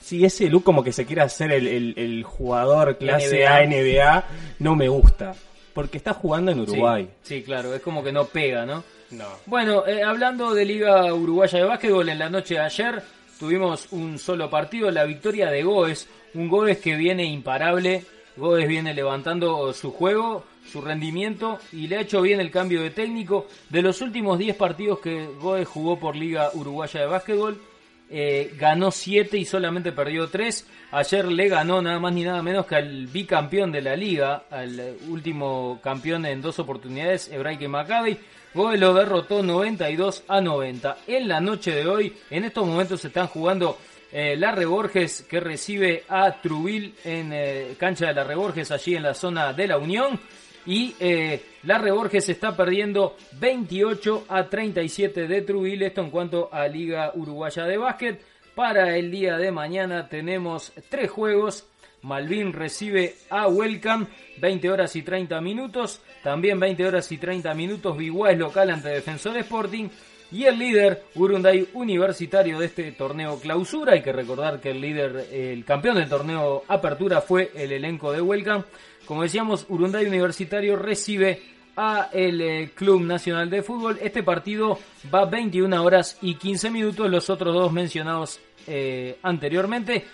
Sí, 0.08 0.24
ese 0.24 0.48
look 0.50 0.64
como 0.64 0.84
que 0.86 0.94
se 0.94 1.06
quiere 1.06 1.22
hacer 1.24 1.52
el, 1.52 1.68
el- 1.68 1.94
el 1.98 2.24
jugador 2.24 2.98
clase 2.98 3.44
NBA. 3.44 3.56
A, 3.56 3.66
NBA, 3.66 4.24
no 4.60 4.74
me 4.76 4.88
gusta. 4.88 5.34
Porque 5.74 5.98
está 5.98 6.14
jugando 6.14 6.50
en 6.52 6.66
Sí, 6.66 6.72
Uruguay. 6.72 7.10
Sí, 7.24 7.44
claro, 7.44 7.76
es 7.76 7.82
como 7.82 8.02
que 8.04 8.12
no 8.14 8.24
pega, 8.26 8.66
¿no? 8.66 8.84
No. 9.12 9.26
Bueno, 9.46 9.86
eh, 9.86 10.02
hablando 10.04 10.54
de 10.54 10.64
Liga 10.64 11.14
Uruguaya 11.14 11.60
de 11.60 11.66
Básquetbol, 11.66 12.08
en 12.08 12.20
la 12.20 12.30
noche 12.30 12.54
de 12.56 12.62
ayer 12.62 13.04
tuvimos 13.38 13.88
un 13.92 14.18
solo 14.18 14.50
partido, 14.50 14.90
la 14.92 15.04
victoria 15.04 15.50
de 15.52 15.64
Goes, 15.64 16.08
un 16.34 16.48
Goes 16.48 16.78
que 16.78 16.96
viene 16.96 17.26
imparable, 17.26 18.04
Goes 18.38 18.66
viene 18.68 18.94
levantando 18.94 19.74
su 19.74 19.92
juego, 19.92 20.46
su 20.72 20.80
rendimiento 20.82 21.60
y 21.74 21.88
le 21.88 21.98
ha 21.98 22.02
hecho 22.02 22.22
bien 22.22 22.40
el 22.40 22.50
cambio 22.50 22.82
de 22.82 22.90
técnico. 22.92 23.48
De 23.70 23.82
los 23.82 24.02
últimos 24.02 24.40
10 24.40 24.56
partidos 24.56 25.00
que 25.00 25.28
Goes 25.40 25.68
jugó 25.68 26.00
por 26.00 26.16
Liga 26.16 26.50
Uruguaya 26.54 27.02
de 27.02 27.06
Básquetbol, 27.08 27.62
eh, 28.10 28.54
ganó 28.58 28.92
7 28.92 29.38
y 29.38 29.46
solamente 29.46 29.92
perdió 29.92 30.28
3. 30.28 30.66
Ayer 30.92 31.26
le 31.26 31.50
ganó 31.50 31.82
nada 31.82 32.00
más 32.00 32.14
ni 32.14 32.24
nada 32.24 32.42
menos 32.42 32.66
que 32.66 32.76
al 32.76 33.08
bicampeón 33.08 33.72
de 33.72 33.82
la 33.82 33.96
liga, 33.96 34.44
al 34.50 34.98
último 35.10 35.80
campeón 35.84 36.26
en 36.26 36.42
dos 36.42 36.60
oportunidades, 36.60 37.30
Hebraica 37.32 37.68
Maccabi. 37.68 38.18
Goe 38.54 38.78
lo 38.78 38.94
derrotó 38.94 39.44
92 39.44 40.24
a 40.28 40.42
90. 40.42 40.98
En 41.08 41.28
la 41.28 41.40
noche 41.40 41.72
de 41.72 41.88
hoy, 41.88 42.16
en 42.30 42.46
estos 42.46 42.66
momentos 42.66 43.02
se 43.02 43.10
están 43.10 43.28
jugando 43.28 43.78
eh, 44.12 44.36
la 44.38 44.52
Reborges 44.52 45.24
que 45.30 45.40
recibe 45.40 46.04
a 46.08 46.32
Trubil 46.42 46.96
en 47.04 47.32
eh, 47.34 47.76
cancha 47.78 48.08
de 48.08 48.14
la 48.14 48.24
Reborges, 48.24 48.72
allí 48.72 48.96
en 48.96 49.04
la 49.04 49.14
zona 49.14 49.52
de 49.54 49.68
la 49.68 49.78
Unión. 49.78 50.20
Y 50.68 50.94
eh, 51.00 51.42
la 51.64 51.78
Reborges 51.78 52.28
está 52.28 52.56
perdiendo 52.56 53.16
28 53.40 54.26
a 54.28 54.50
37 54.50 55.26
de 55.26 55.42
Trubil. 55.42 55.82
Esto 55.82 56.02
en 56.02 56.12
cuanto 56.12 56.50
a 56.52 56.68
Liga 56.68 57.14
Uruguaya 57.16 57.64
de 57.64 57.78
Básquet. 57.78 58.22
Para 58.54 58.98
el 58.98 59.10
día 59.10 59.38
de 59.38 59.50
mañana 59.50 60.10
tenemos 60.10 60.74
tres 60.90 61.10
juegos. 61.10 61.66
Malvin 62.02 62.52
recibe 62.54 63.16
a 63.30 63.48
Welcome, 63.48 64.08
20 64.40 64.70
horas 64.70 64.96
y 64.98 65.04
30 65.04 65.40
minutos. 65.40 66.02
También 66.22 66.60
20 66.60 66.86
horas 66.86 67.12
y 67.14 67.18
30 67.18 67.54
minutos. 67.54 67.98
Biguá 67.98 68.32
es 68.32 68.38
local 68.38 68.70
ante 68.70 68.90
Defensor 68.90 69.38
Sporting. 69.38 69.88
Y 70.32 70.44
el 70.44 70.60
líder, 70.60 71.04
Urunday 71.16 71.70
Universitario 71.74 72.60
de 72.60 72.66
este 72.66 72.92
torneo 72.92 73.40
clausura. 73.40 73.94
Hay 73.94 74.02
que 74.02 74.12
recordar 74.12 74.60
que 74.60 74.72
el 74.72 74.82
líder, 74.82 75.28
el 75.32 75.64
campeón 75.64 75.96
del 75.96 76.10
torneo 76.10 76.64
apertura 76.68 77.22
fue 77.22 77.52
el 77.56 77.72
elenco 77.72 78.12
de 78.12 78.22
Welcome. 78.22 78.66
Como 79.06 79.24
decíamos, 79.24 79.66
Urunday 79.70 80.06
Universitario 80.06 80.76
recibe 80.76 81.42
a 81.78 82.10
el 82.12 82.42
eh, 82.42 82.72
Club 82.76 83.04
Nacional 83.04 83.50
de 83.50 83.62
Fútbol. 83.62 84.00
Este 84.02 84.22
partido 84.22 84.80
va 85.14 85.26
21 85.26 85.82
horas 85.82 86.18
y 86.22 86.36
15 86.36 86.72
minutos. 86.72 87.10
Los 87.10 87.30
otros 87.30 87.54
dos 87.54 87.72
mencionados 87.72 88.42
eh, 88.66 89.18
anteriormente 89.24 90.06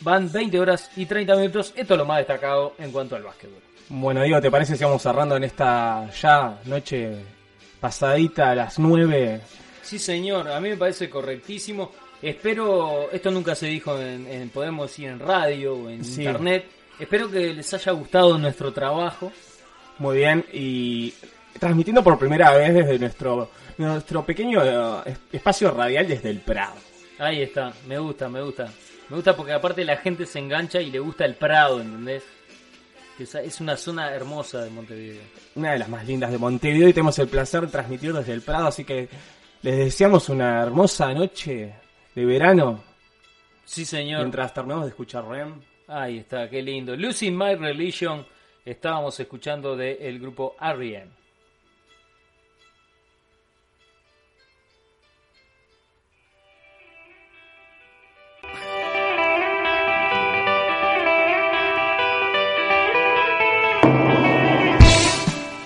van 0.00 0.30
20 0.30 0.60
horas 0.60 0.90
y 0.96 1.06
30 1.06 1.36
minutos. 1.36 1.72
Esto 1.76 1.94
es 1.94 1.98
lo 1.98 2.04
más 2.04 2.18
destacado 2.18 2.74
en 2.78 2.92
cuanto 2.92 3.16
al 3.16 3.22
básquetbol. 3.22 3.62
Bueno, 3.88 4.22
Diego, 4.22 4.40
¿te 4.40 4.50
parece 4.50 4.76
si 4.76 4.84
vamos 4.84 5.02
cerrando 5.02 5.36
en 5.36 5.44
esta 5.44 6.10
ya 6.10 6.60
noche 6.66 7.16
pasadita 7.80 8.50
a 8.50 8.54
las 8.54 8.78
9? 8.78 9.40
Sí, 9.82 9.98
señor, 9.98 10.48
a 10.48 10.60
mí 10.60 10.70
me 10.70 10.76
parece 10.76 11.10
correctísimo. 11.10 11.92
Espero, 12.20 13.10
esto 13.10 13.30
nunca 13.30 13.54
se 13.54 13.66
dijo 13.66 13.98
en, 13.98 14.26
en 14.26 14.48
podemos 14.50 14.88
decir 14.88 15.08
en 15.08 15.18
radio 15.18 15.74
o 15.74 15.90
en 15.90 16.04
Sí. 16.04 16.22
internet. 16.22 16.66
Espero 16.98 17.28
que 17.30 17.52
les 17.52 17.74
haya 17.74 17.92
gustado 17.92 18.38
nuestro 18.38 18.72
trabajo. 18.72 19.32
Muy 19.98 20.18
bien, 20.18 20.44
y 20.52 21.12
transmitiendo 21.58 22.02
por 22.02 22.18
primera 22.18 22.54
vez 22.56 22.72
desde 22.74 22.98
nuestro, 22.98 23.50
nuestro 23.78 24.24
pequeño 24.24 24.62
eh, 24.64 25.02
es- 25.06 25.18
espacio 25.32 25.70
radial 25.72 26.06
desde 26.06 26.30
el 26.30 26.38
Prado. 26.40 26.74
Ahí 27.18 27.42
está, 27.42 27.72
me 27.86 27.98
gusta, 27.98 28.28
me 28.28 28.40
gusta. 28.40 28.68
Me 29.08 29.16
gusta 29.16 29.36
porque 29.36 29.52
aparte 29.52 29.84
la 29.84 29.96
gente 29.98 30.24
se 30.24 30.38
engancha 30.38 30.80
y 30.80 30.90
le 30.90 30.98
gusta 31.00 31.24
el 31.24 31.34
Prado, 31.34 31.80
¿entendés? 31.80 32.22
Es 33.18 33.60
una 33.60 33.76
zona 33.76 34.12
hermosa 34.12 34.64
de 34.64 34.70
Montevideo. 34.70 35.20
Una 35.54 35.72
de 35.72 35.78
las 35.78 35.88
más 35.88 36.04
lindas 36.06 36.32
de 36.32 36.38
Montevideo 36.38 36.88
y 36.88 36.92
tenemos 36.92 37.18
el 37.18 37.28
placer 37.28 37.60
de 37.60 37.66
transmitir 37.68 38.12
desde 38.12 38.32
el 38.32 38.40
Prado, 38.42 38.66
así 38.68 38.84
que 38.84 39.08
les 39.62 39.76
deseamos 39.76 40.28
una 40.28 40.60
hermosa 40.62 41.12
noche 41.14 41.74
de 42.14 42.24
verano 42.24 42.82
Sí, 43.64 43.84
señor. 43.84 44.20
mientras 44.20 44.52
terminamos 44.52 44.84
de 44.84 44.90
escuchar 44.90 45.26
REM. 45.26 45.60
Ahí 45.88 46.18
está, 46.18 46.48
qué 46.50 46.60
lindo. 46.62 46.96
Losing 46.96 47.36
My 47.36 47.54
Religion, 47.54 48.26
estábamos 48.64 49.18
escuchando 49.20 49.76
del 49.76 50.18
grupo 50.18 50.56
E 50.60 50.70
R.E.M. 50.70 51.10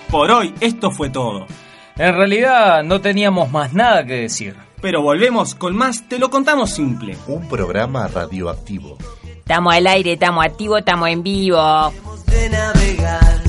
Por 0.09 0.31
hoy 0.31 0.53
esto 0.61 0.89
fue 0.91 1.09
todo. 1.09 1.45
En 1.99 2.15
realidad 2.15 2.83
no 2.83 3.01
teníamos 3.01 3.51
más 3.51 3.73
nada 3.73 4.05
que 4.05 4.13
decir. 4.13 4.55
Pero 4.81 5.01
volvemos 5.01 5.55
con 5.55 5.75
más 5.75 6.07
Te 6.07 6.19
lo 6.19 6.29
contamos 6.29 6.69
simple. 6.69 7.17
Un 7.27 7.47
programa 7.47 8.07
radioactivo. 8.07 8.97
Estamos 9.23 9.73
al 9.73 9.87
aire, 9.87 10.13
estamos 10.13 10.45
activos, 10.45 10.79
estamos 10.79 11.09
en 11.09 11.23
vivo. 11.23 11.57
de 12.27 12.49
navegar. 12.49 13.41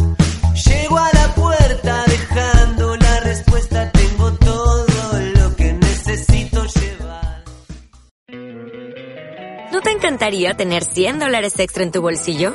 Llego 0.54 0.96
a 0.96 1.10
la 1.12 1.34
puerta 1.34 2.04
dejando 2.06 2.96
la 2.96 3.20
respuesta. 3.20 3.90
Tengo 3.92 4.32
todo 4.32 4.86
lo 5.34 5.56
que 5.56 5.72
necesito 5.74 6.64
llevar. 6.64 7.44
¿No 9.72 9.80
te 9.82 9.90
encantaría 9.90 10.54
tener 10.54 10.84
100 10.84 11.18
dólares 11.18 11.58
extra 11.58 11.82
en 11.82 11.92
tu 11.92 12.00
bolsillo? 12.00 12.54